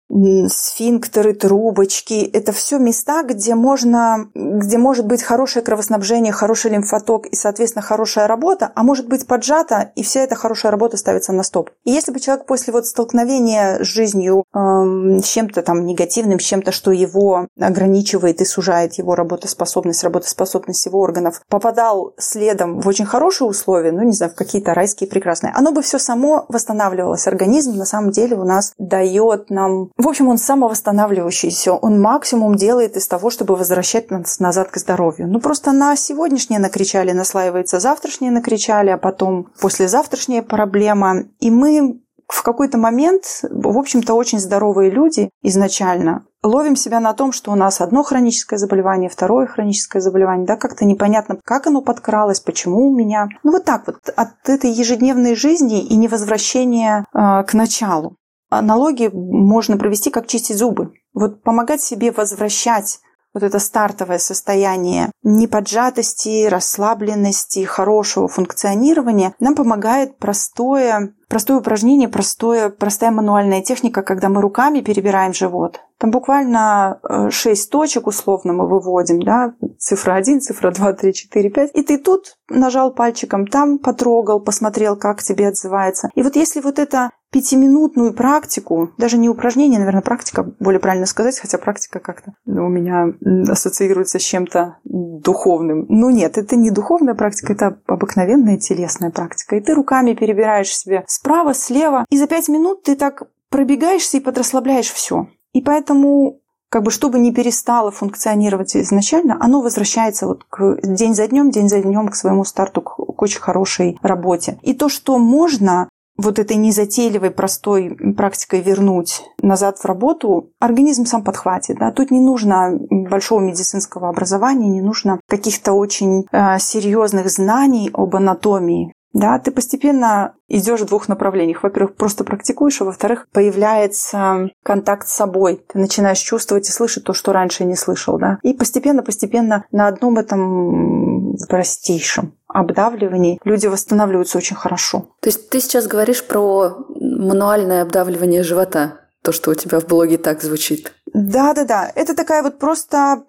[0.48, 2.24] сфинктеры, трубочки.
[2.32, 8.26] Это все места, где можно, где может быть хорошее кровоснабжение, хороший лимфоток и, соответственно, хорошая
[8.26, 11.70] работа, а может быть поджата, и вся эта хорошая работа ставится на стоп.
[11.84, 16.44] И если бы человек после вот столкновения с жизнью эм, с чем-то там негативным, с
[16.44, 23.06] чем-то, что его ограничивает и сужает его работоспособность, работоспособность его органов, попадал следом в очень
[23.06, 27.26] хорошие условия, ну, не знаю, в какие-то райские прекрасные, оно бы все само восстанавливалось.
[27.26, 31.72] Организм на самом деле у нас дает нам в общем, он самовосстанавливающийся.
[31.72, 35.28] Он максимум делает из того, чтобы возвращать нас назад к здоровью.
[35.28, 41.24] Ну, просто на сегодняшнее накричали, наслаивается завтрашнее накричали, а потом послезавтрашняя проблема.
[41.38, 42.00] И мы
[42.32, 47.54] в какой-то момент, в общем-то, очень здоровые люди изначально ловим себя на том, что у
[47.54, 52.96] нас одно хроническое заболевание, второе хроническое заболевание, да, как-то непонятно, как оно подкралось, почему у
[52.96, 53.28] меня.
[53.42, 58.16] Ну вот так вот, от этой ежедневной жизни и невозвращения э, к началу
[58.48, 60.92] аналогии можно провести, как чистить зубы.
[61.14, 63.00] Вот помогать себе возвращать
[63.34, 73.10] вот это стартовое состояние неподжатости, расслабленности, хорошего функционирования нам помогает простое, простое упражнение, простое, простая
[73.10, 75.80] мануальная техника, когда мы руками перебираем живот.
[76.02, 76.98] Там буквально
[77.30, 81.70] 6 э, точек условно мы выводим, да, цифра 1, цифра 2, 3, 4, 5.
[81.74, 86.10] И ты тут нажал пальчиком, там потрогал, посмотрел, как тебе отзывается.
[86.16, 91.38] И вот если вот это пятиминутную практику, даже не упражнение, наверное, практика, более правильно сказать,
[91.38, 93.06] хотя практика как-то у меня
[93.48, 95.86] ассоциируется с чем-то духовным.
[95.88, 99.54] Но нет, это не духовная практика, это обыкновенная телесная практика.
[99.54, 104.20] И ты руками перебираешь себе справа, слева, и за пять минут ты так пробегаешься и
[104.20, 105.28] подрасслабляешь все.
[105.52, 106.40] И поэтому
[106.72, 111.68] как бы чтобы не перестало функционировать изначально, оно возвращается вот к, день за днем, день
[111.68, 114.58] за днем к своему старту, к, к очень хорошей работе.
[114.62, 121.22] И то, что можно вот этой незатейливой, простой практикой вернуть назад в работу, организм сам
[121.22, 121.78] подхватит.
[121.78, 121.90] Да?
[121.90, 128.92] Тут не нужно большого медицинского образования, не нужно каких-то очень э, серьезных знаний об анатомии.
[129.12, 131.62] Да, ты постепенно идешь в двух направлениях.
[131.62, 135.64] Во-первых, просто практикуешь, а во-вторых, появляется контакт с собой.
[135.72, 138.18] Ты начинаешь чувствовать и слышать то, что раньше не слышал.
[138.18, 138.38] Да?
[138.42, 145.10] И постепенно-постепенно на одном этом простейшем обдавливании люди восстанавливаются очень хорошо.
[145.20, 150.18] То есть ты сейчас говоришь про мануальное обдавливание живота, то, что у тебя в блоге
[150.18, 150.92] так звучит.
[151.14, 151.92] Да, да, да.
[151.94, 153.22] Это такая вот просто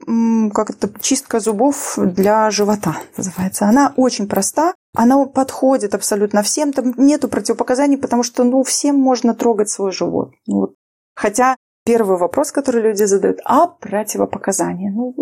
[0.53, 3.65] как это чистка зубов для живота называется.
[3.65, 4.73] Она очень проста.
[4.95, 6.71] Она подходит абсолютно всем.
[6.71, 10.33] Там нету противопоказаний, потому что ну всем можно трогать свой живот.
[10.45, 10.75] Ну, вот.
[11.15, 14.91] Хотя первый вопрос, который люди задают, а противопоказания?
[14.91, 15.13] Ну,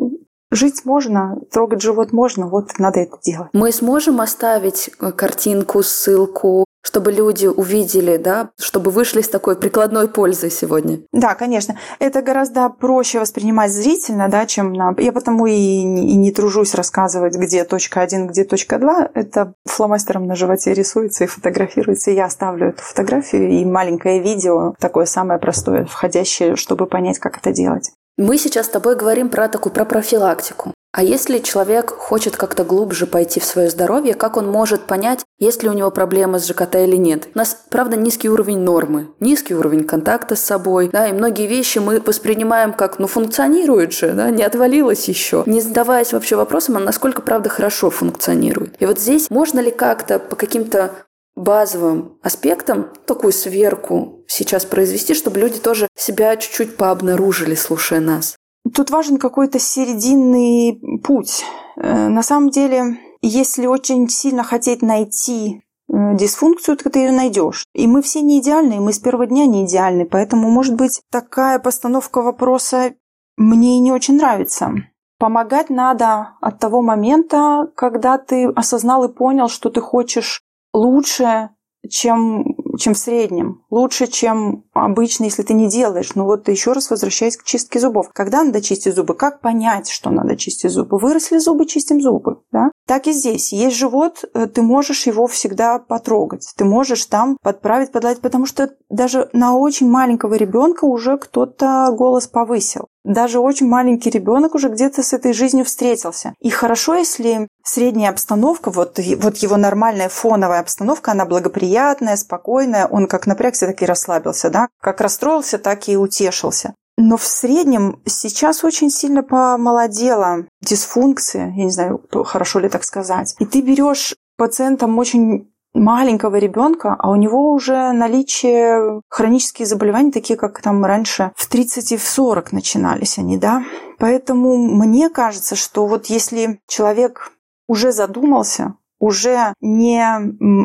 [0.54, 3.50] Жить можно, трогать живот можно, вот надо это делать.
[3.54, 10.52] Мы сможем оставить картинку, ссылку чтобы люди увидели, да, чтобы вышли с такой прикладной пользой
[10.52, 11.00] сегодня.
[11.12, 11.78] Да, конечно.
[12.00, 14.94] Это гораздо проще воспринимать зрительно, да, чем на...
[14.98, 19.10] Я потому и, и не тружусь рассказывать, где точка один, где точка два.
[19.14, 22.12] Это фломастером на животе рисуется и фотографируется.
[22.12, 27.38] И я оставлю эту фотографию и маленькое видео, такое самое простое, входящее, чтобы понять, как
[27.38, 27.92] это делать.
[28.18, 30.74] Мы сейчас с тобой говорим про такую, про профилактику.
[30.94, 35.64] А если человек хочет как-то глубже пойти в свое здоровье, как он может понять, есть
[35.64, 37.30] ли у него проблемы с ЖКТ или нет?
[37.34, 41.80] У нас, правда, низкий уровень нормы, низкий уровень контакта с собой, да, и многие вещи
[41.80, 46.82] мы воспринимаем как, ну, функционирует же, да, не отвалилось еще, не задаваясь вообще вопросом, а
[46.82, 48.76] насколько, правда, хорошо функционирует.
[48.82, 50.92] И вот здесь можно ли как-то по каким-то
[51.38, 58.36] базовым аспектам такую сверку сейчас произвести, чтобы люди тоже себя чуть-чуть пообнаружили, слушая нас?
[58.74, 61.44] Тут важен какой-то серединный путь.
[61.78, 67.66] Э, на самом деле, если очень сильно хотеть найти э, дисфункцию, то ты ее найдешь.
[67.74, 71.60] И мы все не идеальны, мы с первого дня не идеальны, поэтому, может быть, такая
[71.60, 72.94] постановка вопроса
[73.38, 74.74] мне не очень нравится.
[75.18, 80.42] Помогать надо от того момента, когда ты осознал и понял, что ты хочешь
[80.74, 81.50] лучше,
[81.90, 82.44] чем
[82.80, 86.16] чем в среднем, лучше, чем обычно, если ты не делаешь.
[86.16, 88.10] Ну вот еще раз возвращаясь к чистке зубов.
[88.14, 89.14] Когда надо чистить зубы?
[89.14, 90.98] Как понять, что надо чистить зубы?
[90.98, 92.40] Выросли зубы, чистим зубы.
[92.52, 92.72] Да?
[92.88, 93.54] Так и здесь.
[93.54, 96.52] Есть живот, э, ты можешь его всегда потрогать.
[96.58, 102.28] Ты можешь там подправить, подать, потому что даже на очень маленького ребенка уже кто-то голос
[102.28, 102.88] повысил.
[103.04, 106.34] Даже очень маленький ребенок уже где-то с этой жизнью встретился.
[106.40, 113.08] И хорошо, если средняя обстановка, вот, вот его нормальная фоновая обстановка, она благоприятная, спокойная, он
[113.08, 116.74] как напрягся, так и расслабился, да, как расстроился, так и утешился.
[116.98, 123.36] Но в среднем сейчас очень сильно помолодела дисфункция, я не знаю, хорошо ли так сказать.
[123.40, 130.38] И ты берешь пациентам очень маленького ребенка, а у него уже наличие хронических заболеваний, такие
[130.38, 133.64] как там раньше в 30 и в 40 начинались они, да.
[133.98, 137.32] Поэтому мне кажется, что вот если человек
[137.72, 140.06] уже задумался, уже не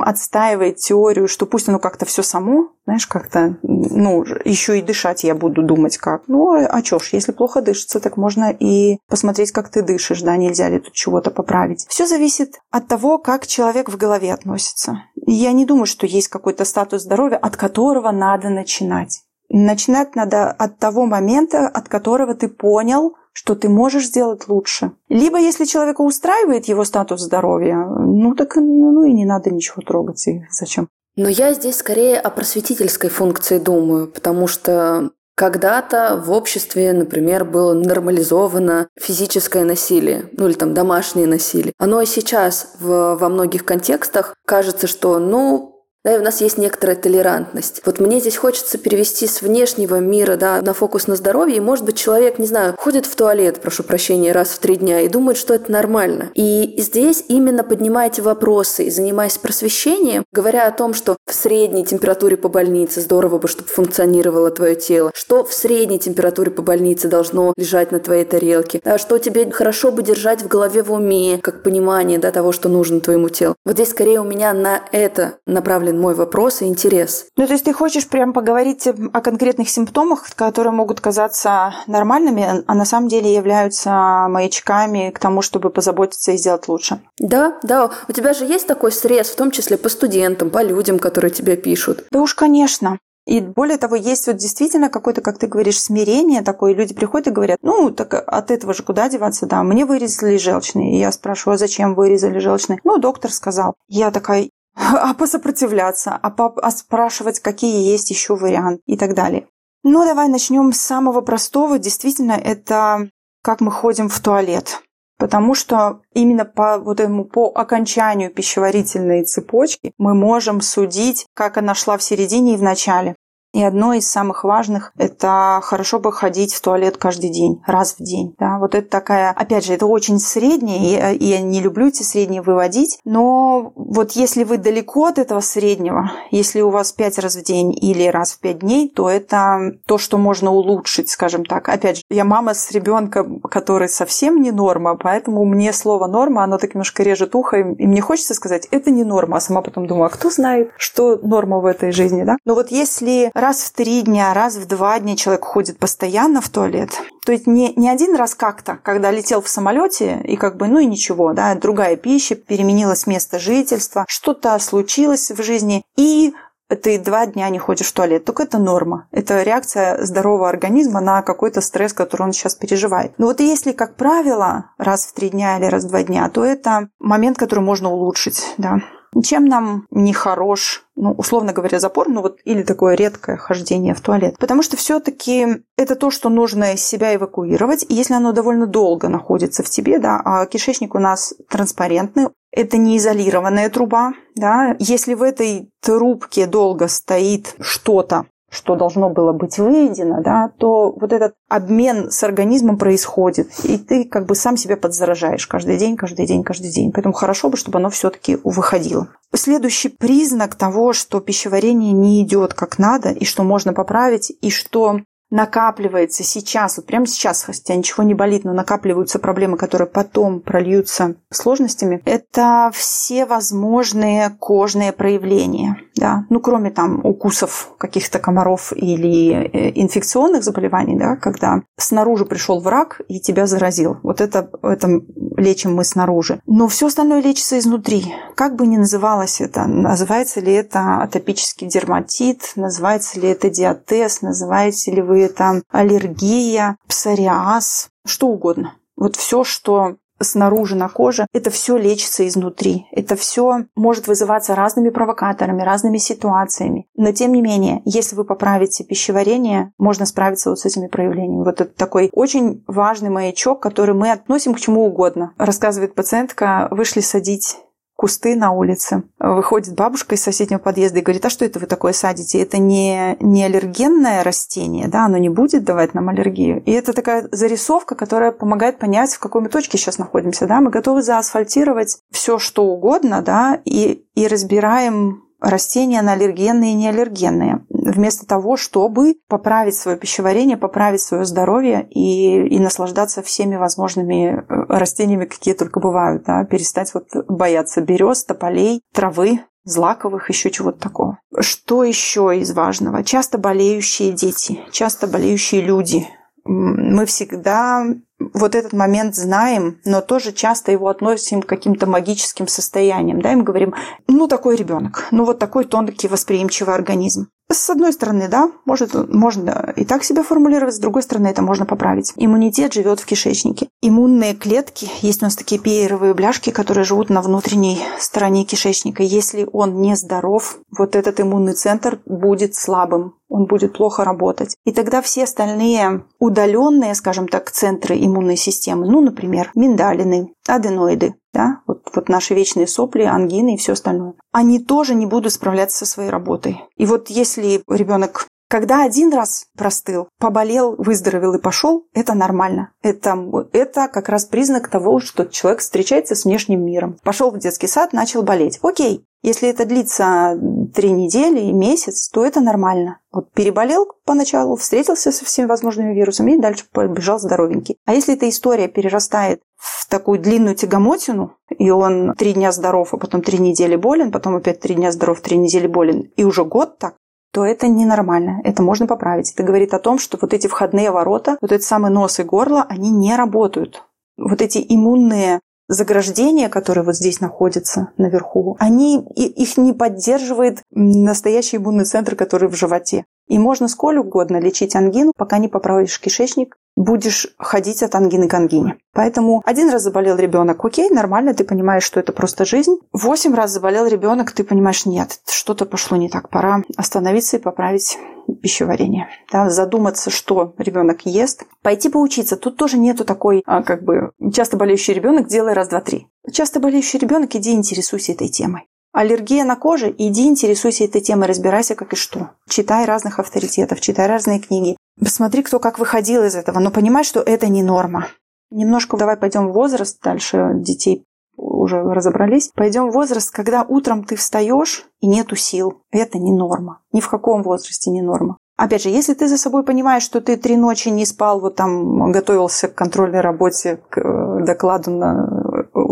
[0.03, 5.37] отстаивает теорию, что пусть оно как-то все само, знаешь, как-то, ну, еще и дышать я
[5.37, 6.23] буду думать как.
[6.27, 10.37] Ну, а чё ж, если плохо дышится, так можно и посмотреть, как ты дышишь, да,
[10.37, 11.87] нельзя ли тут чего-то поправить.
[11.89, 15.05] Все зависит от того, как человек в голове относится.
[15.15, 19.23] Я не думаю, что есть какой-то статус здоровья, от которого надо начинать.
[19.49, 24.93] Начинать надо от того момента, от которого ты понял, что ты можешь сделать лучше.
[25.09, 30.27] Либо, если человека устраивает его статус здоровья, ну так ну и не надо ничего трогать.
[30.27, 30.89] И зачем?
[31.17, 37.75] Но я здесь скорее о просветительской функции думаю, потому что когда-то в обществе, например, было
[37.75, 41.75] нормализовано физическое насилие, ну или там домашнее насилие.
[41.79, 45.76] Оно и сейчас в, во многих контекстах кажется, что, ну,
[46.07, 47.83] да, и у нас есть некоторая толерантность.
[47.85, 51.85] Вот мне здесь хочется перевести с внешнего мира да, на фокус на здоровье, и, может
[51.85, 55.37] быть, человек, не знаю, ходит в туалет, прошу прощения, раз в три дня и думает,
[55.37, 56.31] что это нормально.
[56.35, 62.37] И здесь именно поднимаете вопросы и занимаясь просвещением, говоря о том, что в средней температуре
[62.37, 67.53] по больнице здорово бы, чтобы функционировало твое тело, что в средней температуре по больнице должно
[67.57, 71.65] лежать на твоей тарелке, да, что тебе хорошо бы держать в голове в уме, как
[71.65, 73.57] понимание да, того, что нужно твоему телу.
[73.65, 77.27] Вот здесь скорее у меня на это направлен направлен мой вопрос и интерес.
[77.37, 82.75] Ну, то есть ты хочешь прям поговорить о конкретных симптомах, которые могут казаться нормальными, а
[82.75, 83.91] на самом деле являются
[84.29, 87.01] маячками к тому, чтобы позаботиться и сделать лучше?
[87.19, 87.91] Да, да.
[88.09, 91.57] У тебя же есть такой срез, в том числе по студентам, по людям, которые тебе
[91.57, 92.05] пишут.
[92.11, 92.99] Да уж, конечно.
[93.27, 96.75] И более того, есть вот действительно какое-то, как ты говоришь, смирение такое.
[96.75, 100.93] Люди приходят и говорят, ну, так от этого же куда деваться, да, мне вырезали желчный.
[100.93, 102.79] И я спрашиваю, а зачем вырезали желчный?
[102.85, 103.75] Ну, доктор сказал.
[103.89, 104.49] Я такая,
[104.93, 109.49] а посопротивляться, а, по, а спрашивать, какие есть еще варианты и так далее.
[109.83, 111.79] Ну, давай начнем с самого простого.
[111.79, 113.09] Действительно, это
[113.43, 114.83] как мы ходим в туалет.
[115.19, 121.75] Потому что именно по вот этому по окончанию пищеварительной цепочки мы можем судить, как она
[121.75, 123.15] шла в середине и в начале.
[123.57, 128.03] И одно из самых важных– это хорошо бы ходить в туалет каждый день, раз в
[128.03, 128.35] день.
[128.39, 128.59] Да?
[128.59, 132.99] Вот это такая, опять же, это очень среднее, и я не люблю эти средние выводить,
[133.07, 137.73] но вот если вы далеко от этого среднего, если у вас пять раз в день
[137.75, 141.71] или раз в пять дней, то это то, что можно улучшить, скажем так.
[141.71, 146.59] Опять же, я мама с ребенком, который совсем не норма, поэтому мне слово норма, оно
[146.59, 150.09] так немножко режет ухо, и мне хочется сказать, это не норма, а сама потом думаю,
[150.09, 152.37] а кто знает, что норма в этой жизни, да?
[152.45, 156.49] Но вот если раз в три дня, раз в два дня человек ходит постоянно в
[156.49, 156.91] туалет.
[157.25, 160.81] То есть не, не один раз как-то, когда летел в самолете, и как бы, ну
[160.81, 166.35] и ничего, да, другая пища, переменилось место жительства, что-то случилось в жизни, и
[166.69, 168.25] ты два дня не ходишь в туалет.
[168.25, 169.07] Только это норма.
[169.13, 173.13] Это реакция здорового организма на какой-то стресс, который он сейчас переживает.
[173.17, 176.45] Но вот если, как правило, раз в три дня или раз в два дня, то
[176.45, 178.55] это момент, который можно улучшить.
[178.59, 178.81] Да.
[179.23, 184.01] Чем нам не хорош, ну, условно говоря, запор, ну вот или такое редкое хождение в
[184.01, 184.37] туалет?
[184.39, 187.85] Потому что все-таки это то, что нужно из себя эвакуировать.
[187.89, 192.79] И если оно довольно долго находится в тебе, да, а кишечник у нас транспарентный, это
[192.79, 194.77] не изолированная труба, да.
[194.79, 198.27] Если в этой трубке долго стоит что-то,
[198.57, 204.05] что должно было быть выведено, да, то вот этот обмен с организмом происходит, и ты
[204.05, 206.91] как бы сам себя подзаражаешь каждый день, каждый день, каждый день.
[206.91, 209.09] Поэтому хорошо бы, чтобы оно все-таки выходило.
[209.35, 215.01] Следующий признак того, что пищеварение не идет как надо, и что можно поправить, и что
[215.31, 221.17] накапливается сейчас, вот прямо сейчас, хотя ничего не болит, но накапливаются проблемы, которые потом прольются
[221.31, 225.77] сложностями, это все возможные кожные проявления.
[225.97, 226.27] Да?
[226.31, 233.01] Ну, кроме там укусов каких-то комаров или э, инфекционных заболеваний, да, когда снаружи пришел враг
[233.09, 233.97] и тебя заразил.
[234.03, 235.01] Вот это, это
[235.37, 236.41] лечим мы снаружи.
[236.47, 238.15] Но все остальное лечится изнутри.
[238.35, 244.93] Как бы ни называлось это, называется ли это атопический дерматит, называется ли это диатез, называете
[244.93, 248.75] ли вы это аллергия, псориаз, что угодно.
[248.97, 252.87] Вот все, что снаружи на коже, это все лечится изнутри.
[252.91, 256.87] Это все может вызываться разными провокаторами, разными ситуациями.
[256.97, 261.45] Но тем не менее, если вы поправите пищеварение, можно справиться вот с этими проявлениями.
[261.45, 265.33] Вот это такой очень важный маячок, который мы относим к чему угодно.
[265.37, 267.59] Рассказывает пациентка, вышли садить
[267.97, 269.05] кусты на улице.
[269.19, 272.41] Выходит бабушка из соседнего подъезда и говорит, а что это вы такое садите?
[272.41, 276.63] Это не, не аллергенное растение, да, оно не будет давать нам аллергию.
[276.65, 280.61] И это такая зарисовка, которая помогает понять, в какой мы точке сейчас находимся, да.
[280.61, 287.65] Мы готовы заасфальтировать все, что угодно, да, и, и разбираем растения на аллергенные и неаллергенные,
[287.69, 294.43] вместо того, чтобы поправить свое пищеварение, поправить свое здоровье и, и наслаждаться всеми возможными э,
[294.69, 301.19] растениями, какие только бывают, да, перестать вот бояться берез, тополей, травы, злаковых, еще чего-то такого.
[301.39, 303.05] Что еще из важного?
[303.05, 306.07] Часто болеющие дети, часто болеющие люди.
[306.47, 307.87] Мы всегда
[308.19, 313.21] вот этот момент знаем, но тоже часто его относим к каким-то магическим состояниям.
[313.21, 313.75] Да, и мы говорим,
[314.09, 317.29] ну, такой ребенок, ну, вот такой тонкий восприимчивый организм.
[317.51, 321.65] С одной стороны, да, может, можно и так себя формулировать, с другой стороны, это можно
[321.65, 322.13] поправить.
[322.17, 323.69] Иммунитет живет в кишечнике.
[323.83, 329.05] Иммунные клетки, есть у нас такие пееровые бляшки, которые живут на внутренней стороне кишечника.
[329.05, 334.57] Если он не здоров, вот этот иммунный центр будет слабым, он будет плохо работать.
[334.65, 341.61] И тогда все остальные удаленные, скажем так, центры иммунной системы, ну, например, миндалины, аденоиды, да,
[341.67, 345.87] вот, вот наши вечные сопли, ангины и все остальное, они тоже не будут справляться со
[345.87, 346.63] своей работой.
[346.77, 352.71] И вот если ребенок когда один раз простыл, поболел, выздоровел и пошел, это нормально.
[352.81, 353.19] Это,
[353.53, 356.97] это как раз признак того, что человек встречается с внешним миром.
[357.03, 358.61] Пошел в детский сад, начал болеть.
[358.63, 360.39] Окей, если это длится
[360.73, 363.01] три недели и месяц, то это нормально.
[363.11, 367.77] Вот переболел поначалу, встретился со всеми возможными вирусами и дальше побежал здоровенький.
[367.87, 372.99] А если эта история перерастает в такую длинную тягомотину, и он три дня здоров, а
[372.99, 376.79] потом три недели болен, потом опять три дня здоров, три недели болен, и уже год
[376.79, 376.95] так,
[377.33, 378.41] то это ненормально.
[378.45, 379.33] Это можно поправить.
[379.33, 382.65] Это говорит о том, что вот эти входные ворота, вот этот самый нос и горло,
[382.69, 383.83] они не работают.
[384.17, 391.85] Вот эти иммунные заграждения, которые вот здесь находятся наверху, они, их не поддерживает настоящий иммунный
[391.85, 393.05] центр, который в животе.
[393.29, 398.35] И можно сколь угодно лечить ангину, пока не поправишь кишечник, будешь ходить от ангины к
[398.35, 398.77] ангине.
[398.93, 402.77] Поэтому один раз заболел ребенок, окей, нормально, ты понимаешь, что это просто жизнь.
[402.93, 407.99] Восемь раз заболел ребенок, ты понимаешь, нет, что-то пошло не так, пора остановиться и поправить
[408.43, 409.09] пищеварение.
[409.33, 411.45] Да, задуматься, что ребенок ест.
[411.63, 412.37] Пойти поучиться.
[412.37, 416.09] Тут тоже нету такой, а, как бы, часто болеющий ребенок, делай раз, два, три.
[416.33, 418.67] Часто болеющий ребенок, иди интересуйся этой темой.
[418.97, 422.31] Аллергия на коже, иди интересуйся этой темой, разбирайся как и что.
[422.49, 424.75] Читай разных авторитетов, читай разные книги.
[424.99, 428.07] Посмотри, кто как выходил из этого, но понимай, что это не норма.
[428.51, 431.05] Немножко давай пойдем в возраст, дальше детей
[431.37, 432.51] уже разобрались.
[432.55, 435.83] Пойдем в возраст, когда утром ты встаешь и нету сил.
[435.91, 436.81] Это не норма.
[436.93, 438.39] Ни в каком возрасте не норма.
[438.57, 442.11] Опять же, если ты за собой понимаешь, что ты три ночи не спал, вот там
[442.13, 445.43] готовился к контрольной работе, к э, докладу на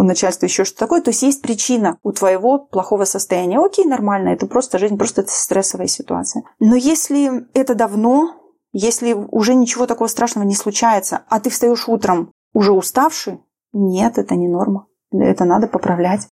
[0.07, 1.01] начальства еще что-то такое.
[1.01, 3.59] То есть есть причина у твоего плохого состояния.
[3.59, 6.45] Окей, нормально, это просто жизнь, просто это стрессовая ситуация.
[6.61, 8.37] Но если это давно,
[8.73, 13.41] если уже ничего такого страшного не случается, а ты встаешь утром уже уставший,
[13.73, 14.87] нет, это не норма.
[15.13, 16.29] Это надо поправлять.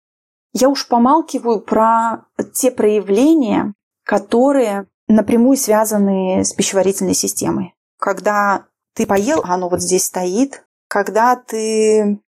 [0.54, 7.74] Я уж помалкиваю про те проявления, которые напрямую связаны с пищеварительной системой.
[7.98, 8.66] Когда
[8.96, 10.64] ты поел, оно вот здесь стоит.
[10.88, 12.20] Когда ты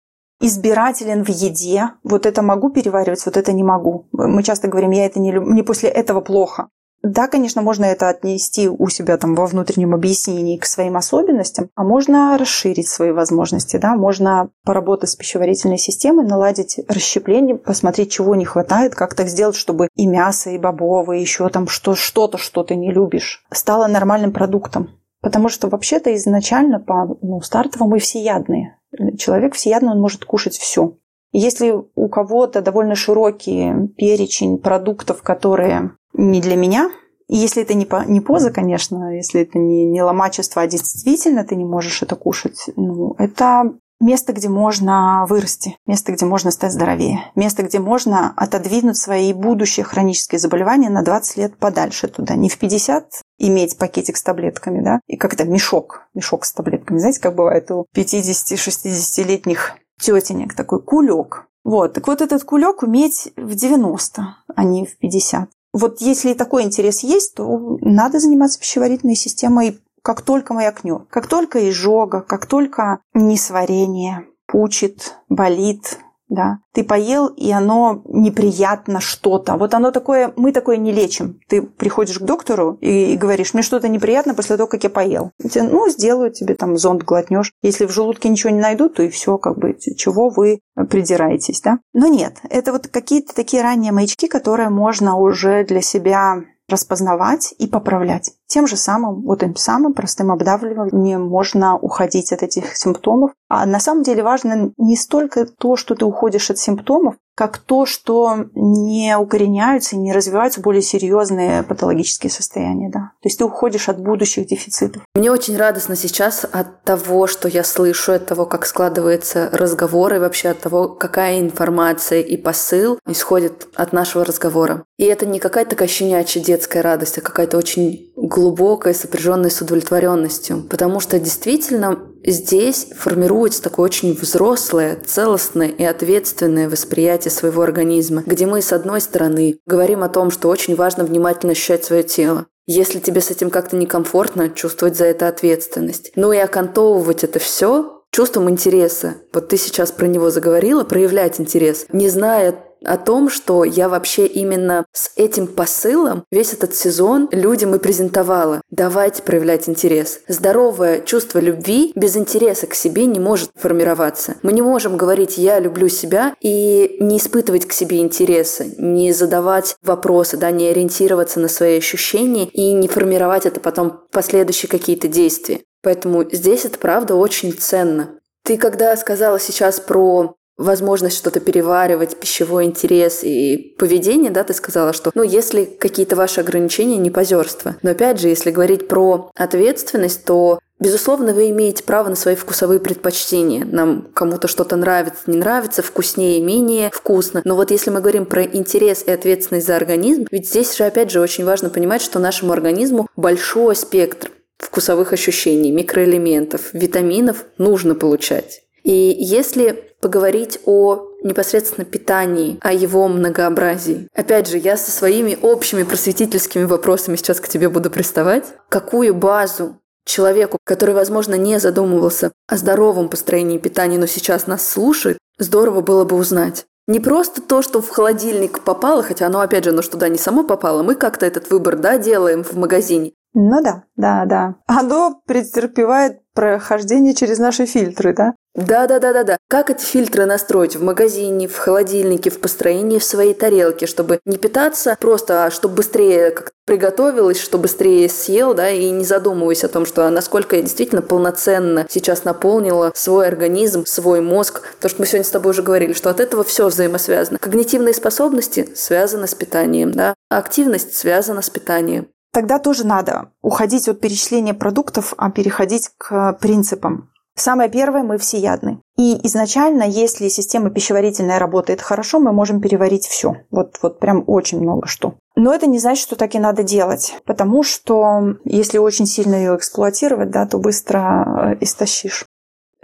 [0.43, 4.07] избирателен в еде, вот это могу переваривать, вот это не могу.
[4.13, 6.69] Мы часто говорим, я это не люблю, мне после этого плохо.
[7.03, 11.83] Да, конечно, можно это отнести у себя там во внутреннем объяснении к своим особенностям, а
[11.83, 18.45] можно расширить свои возможности, да, можно поработать с пищеварительной системой, наладить расщепление, посмотреть, чего не
[18.45, 22.77] хватает, как так сделать, чтобы и мясо, и бобовые, еще там что, что-то, что ты
[22.77, 24.91] не любишь, стало нормальным продуктом.
[25.23, 28.77] Потому что вообще-то изначально по ну, стартовому мы всеядные.
[29.19, 30.97] Человек всеядный, он может кушать все.
[31.33, 36.91] Если у кого-то довольно широкий перечень продуктов, которые не для меня.
[37.29, 41.45] И если это не, по, не поза, конечно, если это не, не ломачество, а действительно
[41.45, 43.73] ты не можешь это кушать, ну, это
[44.03, 49.85] место, где можно вырасти, место, где можно стать здоровее, место, где можно отодвинуть свои будущие
[49.85, 52.35] хронические заболевания на 20 лет подальше туда.
[52.35, 56.99] Не в 50 иметь пакетик с таблетками, да, и как-то мешок, мешок с таблетками.
[56.99, 61.47] Знаете, как бывает у 50-60-летних тетенек такой кулек.
[61.65, 66.65] Вот, так вот этот кулек уметь в 90, а не в 50 вот если такой
[66.65, 71.03] интерес есть, то надо заниматься пищеварительной системой как только маякнет.
[71.09, 75.99] Как только изжога, как только несварение, пучит, болит,
[76.33, 76.59] да.
[76.73, 79.57] Ты поел, и оно неприятно что-то.
[79.57, 81.41] Вот оно такое, мы такое не лечим.
[81.49, 85.33] Ты приходишь к доктору и, говоришь, мне что-то неприятно после того, как я поел.
[85.55, 87.53] Ну, сделают тебе там зонд глотнешь.
[87.63, 91.79] Если в желудке ничего не найдут, то и все, как бы, чего вы придираетесь, да.
[91.93, 97.67] Но нет, это вот какие-то такие ранние маячки, которые можно уже для себя распознавать и
[97.69, 98.33] поправлять.
[98.47, 103.31] Тем же самым, вот этим самым простым обдавливанием можно уходить от этих симптомов.
[103.49, 107.87] А на самом деле важно не столько то, что ты уходишь от симптомов, как то,
[107.87, 112.91] что не укореняются и не развиваются более серьезные патологические состояния.
[112.91, 113.13] Да.
[113.23, 115.03] То есть ты уходишь от будущих дефицитов.
[115.15, 120.19] Мне очень радостно сейчас от того, что я слышу, от того, как складывается разговор и
[120.19, 124.85] вообще от того, какая информация и посыл исходит от нашего разговора.
[124.99, 130.63] И это не какая-то такая щенячья детская радость, а какая-то очень глубокая, сопряженная с удовлетворенностью.
[130.71, 138.47] Потому что действительно здесь формируется такое очень взрослое, целостное и ответственное восприятие своего организма, где
[138.47, 143.01] мы, с одной стороны, говорим о том, что очень важно внимательно ощущать свое тело, если
[143.01, 146.13] тебе с этим как-то некомфортно, чувствовать за это ответственность.
[146.15, 149.15] Ну и окантовывать это все чувством интереса.
[149.33, 152.55] Вот ты сейчас про него заговорила, проявлять интерес, не зная
[152.85, 158.61] о том, что я вообще именно с этим посылом весь этот сезон людям и презентовала.
[158.71, 160.21] Давайте проявлять интерес.
[160.29, 164.37] Здоровое чувство любви без интереса к себе не может формироваться.
[164.43, 169.77] Мы не можем говорить «я люблю себя» и не испытывать к себе интереса, не задавать
[169.83, 175.61] вопросы, да, не ориентироваться на свои ощущения и не формировать это потом последующие какие-то действия.
[175.83, 178.19] Поэтому здесь это правда очень ценно.
[178.45, 184.93] Ты когда сказала сейчас про возможность что-то переваривать, пищевой интерес и поведение, да, ты сказала,
[184.93, 187.77] что, ну, если какие-то ваши ограничения, не позерство.
[187.83, 192.81] Но опять же, если говорить про ответственность, то Безусловно, вы имеете право на свои вкусовые
[192.81, 193.65] предпочтения.
[193.65, 197.41] Нам кому-то что-то нравится, не нравится, вкуснее, менее вкусно.
[197.45, 201.13] Но вот если мы говорим про интерес и ответственность за организм, ведь здесь же опять
[201.13, 208.63] же очень важно понимать, что нашему организму большой спектр вкусовых ощущений, микроэлементов, витаминов нужно получать.
[208.83, 214.09] И если поговорить о непосредственно питании, о его многообразии.
[214.15, 218.45] Опять же, я со своими общими просветительскими вопросами сейчас к тебе буду приставать.
[218.69, 225.19] Какую базу человеку, который, возможно, не задумывался о здоровом построении питания, но сейчас нас слушает,
[225.39, 226.65] здорово было бы узнать.
[226.89, 230.19] Не просто то, что в холодильник попало, хотя оно, опять же, оно что туда не
[230.19, 233.13] само попало, мы как-то этот выбор, да, делаем в магазине.
[233.35, 234.57] Ну да, да, да.
[234.67, 238.35] Оно претерпевает прохождение через наши фильтры, да?
[238.55, 239.39] Да, да, да, да, да.
[239.49, 244.37] Как эти фильтры настроить в магазине, в холодильнике, в построении в своей тарелке, чтобы не
[244.37, 249.69] питаться просто, а чтобы быстрее как приготовилась, что быстрее съел, да, и не задумываясь о
[249.69, 254.63] том, что насколько я действительно полноценно сейчас наполнила свой организм, свой мозг.
[254.81, 257.39] То, что мы сегодня с тобой уже говорили, что от этого все взаимосвязано.
[257.39, 264.01] Когнитивные способности связаны с питанием, да, активность связана с питанием тогда тоже надо уходить от
[264.01, 267.12] перечисления продуктов, а переходить к принципам.
[267.35, 268.81] Самое первое, мы всеядны.
[268.99, 273.37] И изначально, если система пищеварительная работает хорошо, мы можем переварить все.
[273.51, 275.15] Вот, вот прям очень много что.
[275.35, 279.57] Но это не значит, что так и надо делать, потому что если очень сильно ее
[279.57, 282.27] эксплуатировать, да, то быстро э, истощишь.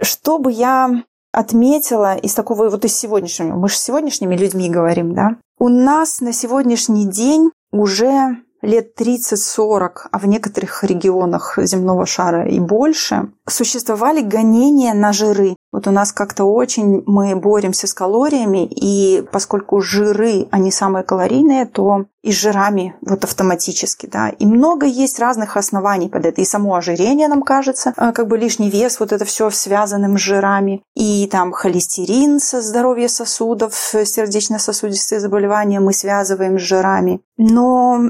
[0.01, 5.13] Что бы я отметила из такого вот из сегодняшнего, мы же с сегодняшними людьми говорим,
[5.13, 12.47] да, у нас на сегодняшний день уже лет 30-40, а в некоторых регионах земного шара
[12.47, 15.55] и больше, существовали гонения на жиры.
[15.71, 21.65] Вот у нас как-то очень мы боремся с калориями, и поскольку жиры, они самые калорийные,
[21.65, 24.29] то и жирами вот автоматически, да.
[24.29, 26.41] И много есть разных оснований под это.
[26.41, 30.21] И само ожирение, нам кажется, а, как бы лишний вес, вот это все связанным с
[30.21, 30.81] жирами.
[30.95, 37.21] И там холестерин, со здоровье сосудов, сердечно-сосудистые заболевания мы связываем с жирами.
[37.37, 38.01] Но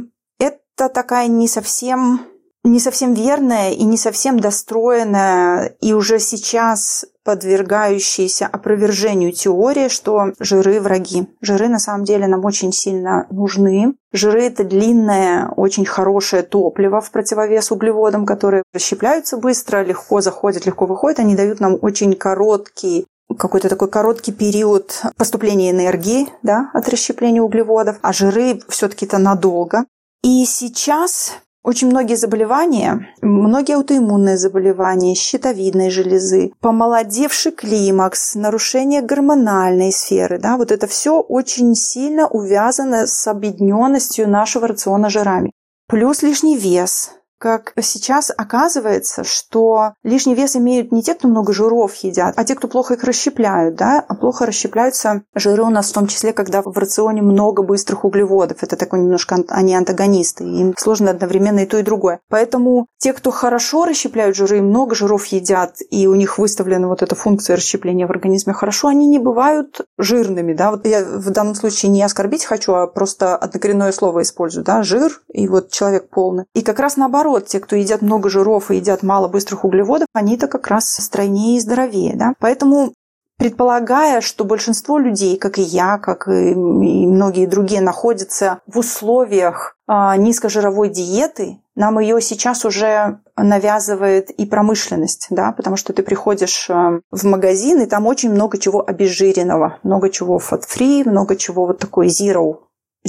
[0.88, 2.22] такая не совсем
[2.64, 10.82] не совсем верная и не совсем достроенная и уже сейчас подвергающаяся опровержению теория, что жиры
[10.82, 11.28] враги.
[11.42, 13.94] Жиры на самом деле нам очень сильно нужны.
[14.12, 20.86] Жиры– это длинное, очень хорошее топливо в противовес углеводам, которые расщепляются быстро, легко заходят, легко
[20.86, 21.20] выходят.
[21.20, 23.06] Они дают нам очень короткий
[23.38, 29.86] какой-то такой короткий период поступления энергии да, от расщепления углеводов, а жиры все-таки это надолго.
[30.24, 40.40] И сейчас очень многие заболевания, многие аутоиммунные заболевания, щитовидной железы, помолодевший климакс, нарушение гормональной сферы,
[40.40, 45.52] да, вот это все очень сильно увязано с объединенностью нашего рациона жирами.
[45.88, 51.96] Плюс лишний вес, как сейчас оказывается, что лишний вес имеют не те, кто много жиров
[51.96, 55.94] едят, а те, кто плохо их расщепляют, да, а плохо расщепляются жиры у нас в
[55.94, 58.62] том числе, когда в рационе много быстрых углеводов.
[58.62, 62.20] Это такой немножко они антагонисты, им сложно одновременно и то, и другое.
[62.30, 67.02] Поэтому те, кто хорошо расщепляют жиры и много жиров едят, и у них выставлена вот
[67.02, 70.72] эта функция расщепления в организме хорошо, они не бывают жирными, да.
[70.72, 75.22] Вот я в данном случае не оскорбить хочу, а просто однокоренное слово использую, да, жир,
[75.32, 76.44] и вот человек полный.
[76.54, 80.08] И как раз наоборот, наоборот, те, кто едят много жиров и едят мало быстрых углеводов,
[80.14, 82.16] они-то как раз стройнее и здоровее.
[82.16, 82.34] Да?
[82.40, 82.94] Поэтому
[83.38, 90.18] предполагая, что большинство людей, как и я, как и многие другие, находятся в условиях а,
[90.18, 97.00] низкожировой диеты, нам ее сейчас уже навязывает и промышленность, да, потому что ты приходишь а,
[97.12, 102.08] в магазин, и там очень много чего обезжиренного, много чего fat-free, много чего вот такой
[102.08, 102.58] zero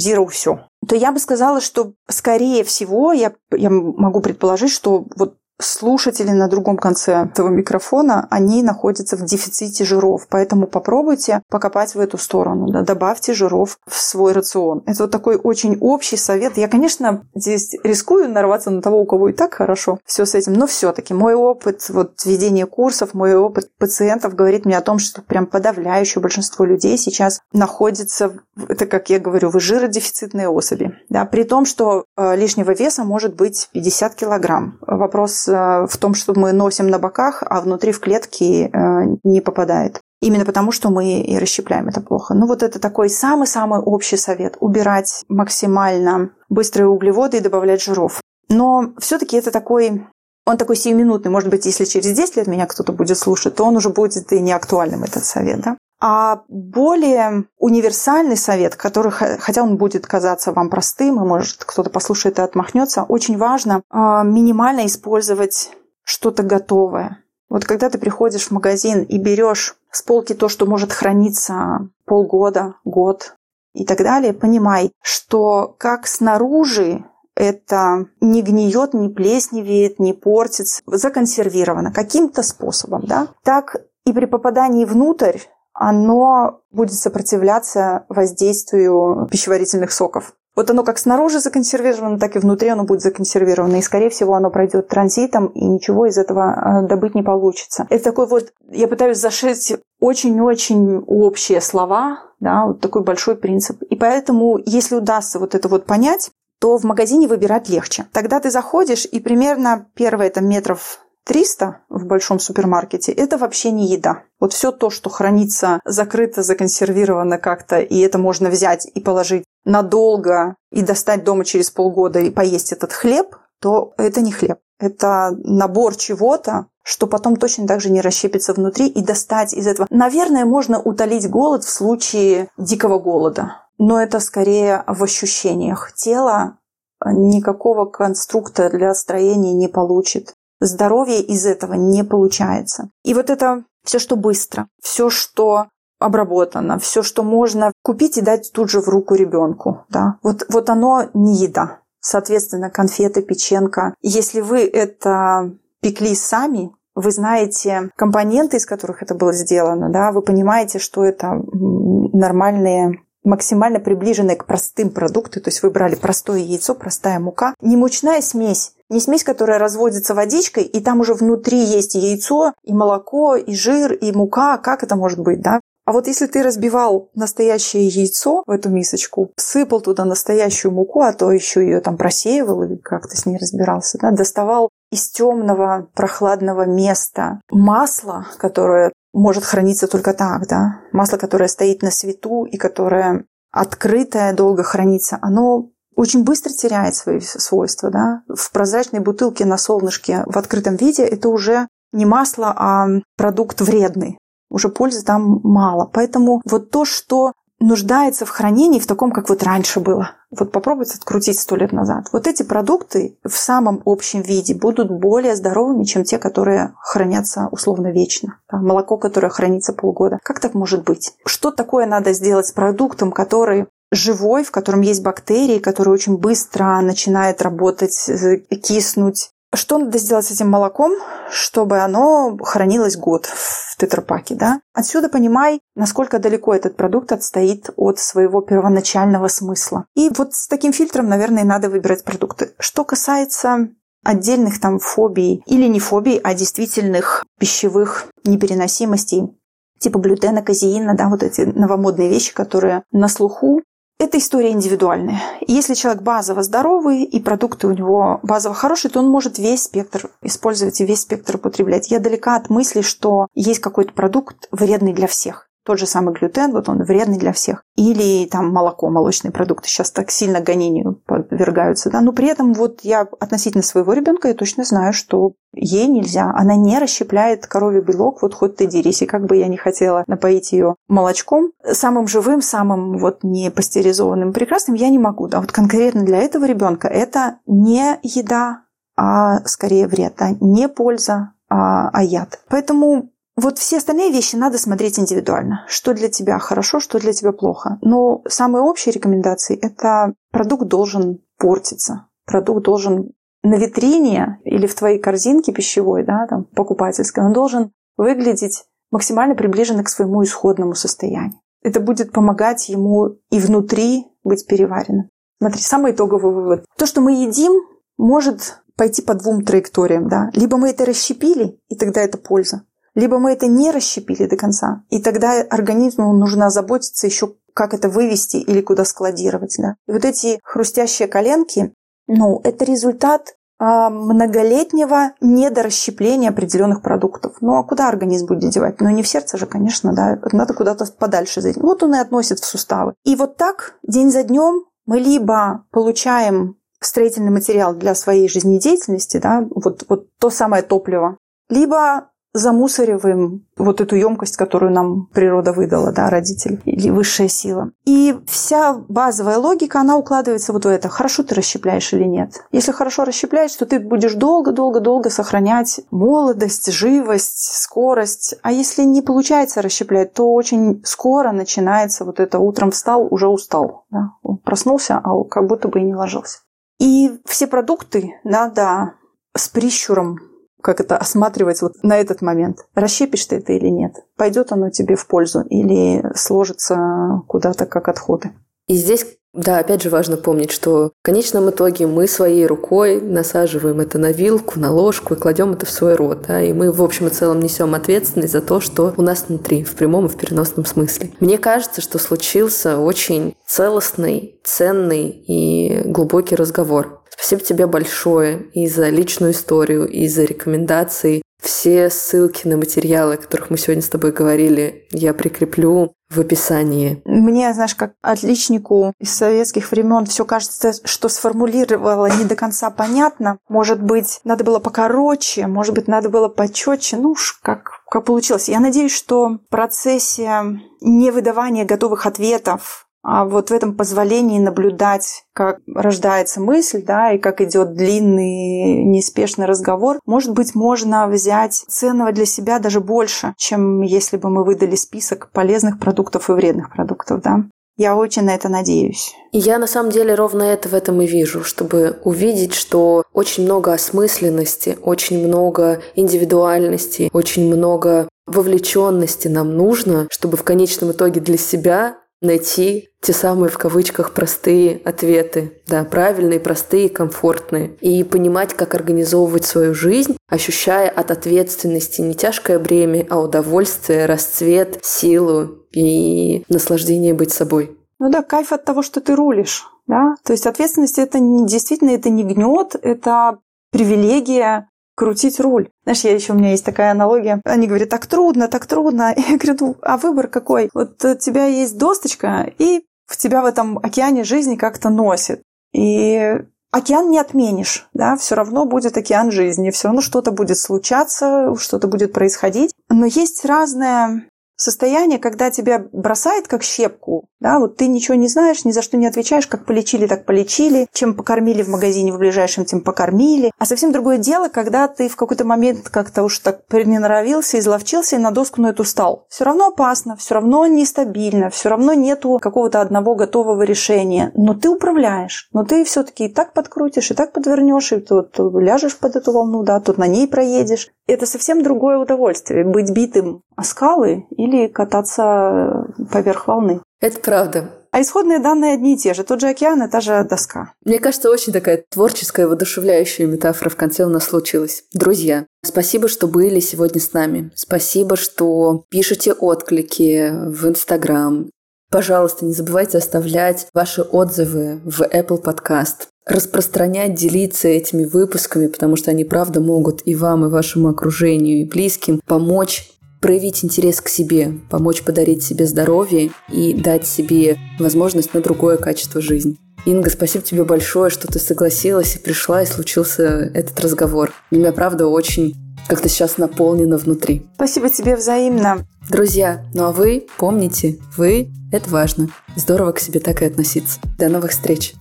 [0.01, 5.37] zero все, то я бы сказала, что скорее всего я, я могу предположить, что вот
[5.61, 10.27] слушатели на другом конце этого микрофона, они находятся в дефиците жиров.
[10.29, 12.67] Поэтому попробуйте покопать в эту сторону.
[12.71, 14.83] Да, добавьте жиров в свой рацион.
[14.85, 16.57] Это вот такой очень общий совет.
[16.57, 20.53] Я, конечно, здесь рискую нарваться на того, у кого и так хорошо все с этим,
[20.53, 25.21] но все-таки мой опыт вот ведения курсов, мой опыт пациентов говорит мне о том, что
[25.21, 28.33] прям подавляющее большинство людей сейчас находится,
[28.67, 30.95] это, как я говорю, в жиродефицитной особи.
[31.09, 34.77] Да, при том, что э, лишнего веса может быть 50 килограмм.
[34.81, 39.99] Вопрос в том, что мы носим на боках, а внутри в клетки э, не попадает.
[40.21, 42.33] Именно потому, что мы и расщепляем это плохо.
[42.33, 44.55] Ну вот это такой самый-самый общий совет.
[44.59, 48.21] Убирать максимально быстрые углеводы и добавлять жиров.
[48.49, 50.05] Но все-таки это такой
[50.45, 51.31] он такой сиюминутный.
[51.31, 54.39] Может быть, если через 10 лет меня кто-то будет слушать, то он уже будет и
[54.39, 55.61] не актуальным, этот совет.
[55.61, 55.77] Да?
[56.03, 62.39] А более универсальный совет, который, хотя он будет казаться вам простым, и может кто-то послушает
[62.39, 65.71] и отмахнется, очень важно а, минимально использовать
[66.03, 67.23] что-то готовое.
[67.49, 72.75] Вот когда ты приходишь в магазин и берешь с полки то, что может храниться полгода,
[72.83, 73.35] год
[73.75, 81.91] и так далее, понимай, что как снаружи это не гниет, не плесневеет, не портится, законсервировано
[81.91, 83.75] каким-то способом, да, так
[84.05, 85.37] и при попадании внутрь
[85.73, 90.33] оно будет сопротивляться воздействию пищеварительных соков.
[90.53, 93.77] Вот оно как снаружи законсервировано, так и внутри оно будет законсервировано.
[93.77, 97.87] И, скорее всего, оно пройдет транзитом, и ничего из этого э, добыть не получится.
[97.89, 103.81] Это такой вот, я пытаюсь зашить очень-очень общие слова, да, вот такой большой принцип.
[103.83, 108.05] И поэтому, если удастся вот это вот понять, то в магазине выбирать легче.
[108.11, 113.87] Тогда ты заходишь, и примерно первые там метров 300 в большом супермаркете– это вообще не
[113.87, 114.23] еда.
[114.39, 120.55] Вот все то, что хранится закрыто, законсервировано как-то, и это можно взять и положить надолго
[120.71, 124.57] и достать дома через полгода и поесть этот хлеб, то это не хлеб.
[124.79, 129.87] Это набор чего-то, что потом точно так же не расщепится внутри и достать из этого.
[129.91, 135.93] Наверное, можно утолить голод в случае дикого голода, но это скорее в ощущениях.
[135.93, 136.57] Тело
[137.05, 142.89] никакого конструкта для строения не получит здоровье из этого не получается.
[143.03, 145.67] И вот это все, что быстро, все, что
[145.99, 149.85] обработано, все, что можно купить и дать тут же в руку ребенку.
[149.89, 150.17] Да?
[150.23, 151.79] Вот, вот оно не еда.
[151.99, 153.93] Соответственно, конфеты, печенка.
[154.01, 155.51] Если вы это
[155.81, 161.41] пекли сами, вы знаете компоненты, из которых это было сделано, да, вы понимаете, что это
[161.53, 167.77] нормальные максимально приближенные к простым продуктам, то есть вы брали простое яйцо, простая мука, не
[167.77, 173.35] мучная смесь, не смесь, которая разводится водичкой, и там уже внутри есть яйцо, и молоко,
[173.35, 174.57] и жир, и мука.
[174.57, 175.61] Как это может быть, да?
[175.85, 181.11] А вот если ты разбивал настоящее яйцо в эту мисочку, сыпал туда настоящую муку, а
[181.11, 186.65] то еще ее там просеивал или как-то с ней разбирался, да, доставал из темного прохладного
[186.65, 193.25] места масло, которое может храниться только так, да, масло, которое стоит на свету и которое
[193.51, 195.69] открытое долго хранится, оно
[196.01, 197.91] очень быстро теряет свои свойства.
[197.91, 198.23] Да?
[198.27, 202.87] В прозрачной бутылке на солнышке в открытом виде это уже не масло, а
[203.17, 204.17] продукт вредный
[204.49, 205.85] уже пользы там мало.
[205.93, 210.11] Поэтому вот то, что нуждается в хранении в таком, как вот раньше было.
[210.31, 212.07] Вот попробуйте открутить сто лет назад.
[212.11, 217.91] Вот эти продукты в самом общем виде будут более здоровыми, чем те, которые хранятся условно
[217.91, 218.39] вечно.
[218.51, 220.17] Да, молоко, которое хранится полгода.
[220.23, 221.13] Как так может быть?
[221.27, 226.79] Что такое надо сделать с продуктом, который живой, в котором есть бактерии, который очень быстро
[226.81, 230.93] начинает работать, э, киснуть, что надо сделать с этим молоком,
[231.29, 234.61] чтобы оно хранилось год в тетрапаке, да?
[234.73, 239.85] Отсюда понимай, насколько далеко этот продукт отстоит от своего первоначального смысла.
[239.95, 242.53] И вот с таким фильтром, наверное, надо выбирать продукты.
[242.59, 243.69] Что касается
[244.03, 249.37] отдельных там фобий или не фобий, а действительных пищевых непереносимостей,
[249.79, 253.61] типа глютена, казеина, да, вот эти новомодные вещи, которые на слуху,
[254.01, 255.21] это история индивидуальная.
[255.47, 260.09] Если человек базово здоровый и продукты у него базово хорошие, то он может весь спектр
[260.23, 261.91] использовать и весь спектр употреблять.
[261.91, 265.50] Я далека от мысли, что есть какой-то продукт вредный для всех.
[265.63, 267.63] Тот же самый глютен, вот он вредный для всех.
[267.75, 271.91] Или там молоко, молочные продукты сейчас так сильно гонению подвергаются.
[271.91, 272.01] Да?
[272.01, 276.33] Но при этом вот я относительно своего ребенка я точно знаю, что ей нельзя.
[276.35, 279.03] Она не расщепляет коровий белок, вот хоть ты дерись.
[279.03, 284.33] И как бы я не хотела напоить ее молочком, самым живым, самым вот не пастеризованным,
[284.33, 285.27] прекрасным, я не могу.
[285.27, 285.41] Да?
[285.41, 288.63] Вот конкретно для этого ребенка это не еда,
[288.97, 290.31] а скорее вред, да?
[290.39, 292.39] не польза, а, а яд.
[292.49, 293.10] Поэтому
[293.41, 295.65] вот все остальные вещи надо смотреть индивидуально.
[295.67, 297.79] Что для тебя хорошо, что для тебя плохо.
[297.81, 302.07] Но самые общие рекомендации– это продукт должен портиться.
[302.25, 303.11] Продукт должен
[303.43, 309.83] на витрине или в твоей корзинке пищевой, да, там, покупательской, он должен выглядеть максимально приближенно
[309.83, 311.39] к своему исходному состоянию.
[311.63, 315.09] Это будет помогать ему и внутри быть переваренным.
[315.39, 316.65] Смотри, самый итоговый вывод.
[316.77, 317.53] То, что мы едим,
[317.97, 320.07] может пойти по двум траекториям.
[320.07, 320.29] Да?
[320.33, 322.63] Либо мы это расщепили, и тогда это польза
[322.95, 327.89] либо мы это не расщепили до конца, и тогда организму нужно заботиться еще, как это
[327.89, 329.55] вывести или куда складировать.
[329.57, 329.75] Да?
[329.87, 331.73] И вот эти хрустящие коленки,
[332.07, 337.35] ну, это результат а, многолетнего недорасщепления определенных продуктов.
[337.41, 338.81] Ну а куда организм будет девать?
[338.81, 341.59] Ну не в сердце же, конечно, да, надо куда-то подальше зайти.
[341.59, 342.95] Вот он и относит в суставы.
[343.05, 349.45] И вот так день за днем мы либо получаем строительный материал для своей жизнедеятельности, да,
[349.53, 351.17] вот, вот то самое топливо,
[351.47, 357.71] либо замусориваем вот эту емкость, которую нам природа выдала, да, родители или высшая сила.
[357.85, 360.89] И вся базовая логика, она укладывается вот в это.
[360.89, 362.45] Хорошо ты расщепляешь или нет.
[362.51, 368.35] Если хорошо расщепляешь, то ты будешь долго-долго-долго сохранять молодость, живость, скорость.
[368.41, 373.85] А если не получается расщеплять, то очень скоро начинается вот это утром встал, уже устал.
[373.91, 374.13] Да?
[374.43, 376.39] Проснулся, а как будто бы и не ложился.
[376.79, 378.93] И все продукты надо
[379.35, 380.17] с прищуром
[380.61, 382.65] как это осматривать вот на этот момент.
[382.75, 383.93] Расщепишь ты это или нет?
[384.15, 388.31] Пойдет оно тебе в пользу или сложится куда-то как отходы?
[388.67, 393.79] И здесь да, опять же важно помнить, что в конечном итоге мы своей рукой насаживаем
[393.79, 396.25] это на вилку, на ложку и кладем это в свой рот.
[396.27, 399.63] Да, и мы в общем и целом несем ответственность за то, что у нас внутри,
[399.63, 401.11] в прямом и в переносном смысле.
[401.21, 408.89] Мне кажется, что случился очень целостный, ценный и глубокий разговор Спасибо тебе большое и за
[408.89, 411.21] личную историю, и за рекомендации.
[411.41, 417.01] Все ссылки на материалы, о которых мы сегодня с тобой говорили, я прикреплю в описании.
[417.05, 423.37] Мне, знаешь, как отличнику из советских времен все кажется, что сформулировала не до конца понятно.
[423.49, 426.97] Может быть, надо было покороче, может быть, надо было почетче.
[426.97, 428.49] Ну уж как, как получилось.
[428.49, 435.59] Я надеюсь, что в процессе невыдавания готовых ответов А вот в этом позволении наблюдать, как
[435.67, 442.25] рождается мысль, да, и как идет длинный, неспешный разговор, может быть, можно взять ценного для
[442.25, 447.45] себя даже больше, чем если бы мы выдали список полезных продуктов и вредных продуктов, да.
[447.77, 449.15] Я очень на это надеюсь.
[449.31, 453.73] Я на самом деле ровно это в этом и вижу, чтобы увидеть, что очень много
[453.73, 461.97] осмысленности, очень много индивидуальности, очень много вовлеченности нам нужно, чтобы в конечном итоге для себя
[462.21, 469.45] найти те самые в кавычках простые ответы, да, правильные, простые, комфортные, и понимать, как организовывать
[469.45, 477.31] свою жизнь, ощущая от ответственности не тяжкое бремя, а удовольствие, расцвет, силу и наслаждение быть
[477.31, 477.75] собой.
[477.99, 479.67] Ну да, кайф от того, что ты рулишь.
[479.87, 480.15] Да?
[480.23, 483.39] То есть ответственность это не, действительно это не гнет, это
[483.71, 485.69] привилегия, крутить руль.
[485.83, 487.41] Знаешь, я еще у меня есть такая аналогия.
[487.45, 489.13] Они говорят, так трудно, так трудно.
[489.29, 490.69] Я говорю, ну, а выбор какой?
[490.73, 495.41] Вот у тебя есть досточка, и в тебя в этом океане жизни как-то носит.
[495.73, 501.55] И океан не отменишь, да, все равно будет океан жизни, все равно что-то будет случаться,
[501.57, 502.73] что-то будет происходить.
[502.89, 504.25] Но есть разная
[504.61, 508.97] состояние, когда тебя бросает как щепку, да, вот ты ничего не знаешь, ни за что
[508.97, 513.51] не отвечаешь, как полечили, так полечили, чем покормили в магазине в ближайшем, тем покормили.
[513.57, 518.19] А совсем другое дело, когда ты в какой-то момент как-то уж так приноровился, изловчился и
[518.19, 519.25] на доску на эту стал.
[519.27, 524.69] Все равно опасно, все равно нестабильно, все равно нету какого-то одного готового решения, но ты
[524.69, 529.31] управляешь, но ты все-таки и так подкрутишь, и так подвернешь, и тут ляжешь под эту
[529.31, 530.89] волну, да, тут на ней проедешь.
[531.07, 536.81] Это совсем другое удовольствие, быть битым скалы или кататься поверх волны.
[536.99, 537.71] Это правда.
[537.91, 539.23] А исходные данные одни и те же.
[539.23, 540.73] Тот же океан и та же доска.
[540.85, 544.85] Мне кажется, очень такая творческая, воодушевляющая метафора в конце у нас случилась.
[544.93, 547.51] Друзья, спасибо, что были сегодня с нами.
[547.53, 551.49] Спасибо, что пишете отклики в Инстаграм.
[551.89, 559.11] Пожалуйста, не забывайте оставлять ваши отзывы в Apple Podcast распространять, делиться этими выпусками, потому что
[559.11, 562.91] они правда могут и вам, и вашему окружению, и близким помочь
[563.21, 569.21] проявить интерес к себе, помочь подарить себе здоровье и дать себе возможность на другое качество
[569.21, 569.55] жизни.
[569.85, 574.31] Инга, спасибо тебе большое, что ты согласилась и пришла, и случился этот разговор.
[574.51, 575.55] Меня, правда, очень
[575.87, 577.45] как-то сейчас наполнено внутри.
[577.55, 578.85] Спасибо тебе взаимно.
[579.09, 582.29] Друзья, ну а вы помните, вы– это важно.
[582.55, 583.99] Здорово к себе так и относиться.
[584.17, 584.93] До новых встреч.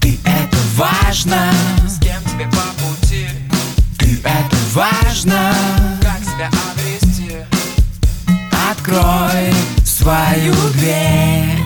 [0.00, 1.50] Ты это важно,
[1.88, 3.26] с кем тебе по пути.
[3.98, 5.95] Ты это важно,
[8.86, 9.52] открой
[9.84, 11.65] свою дверь.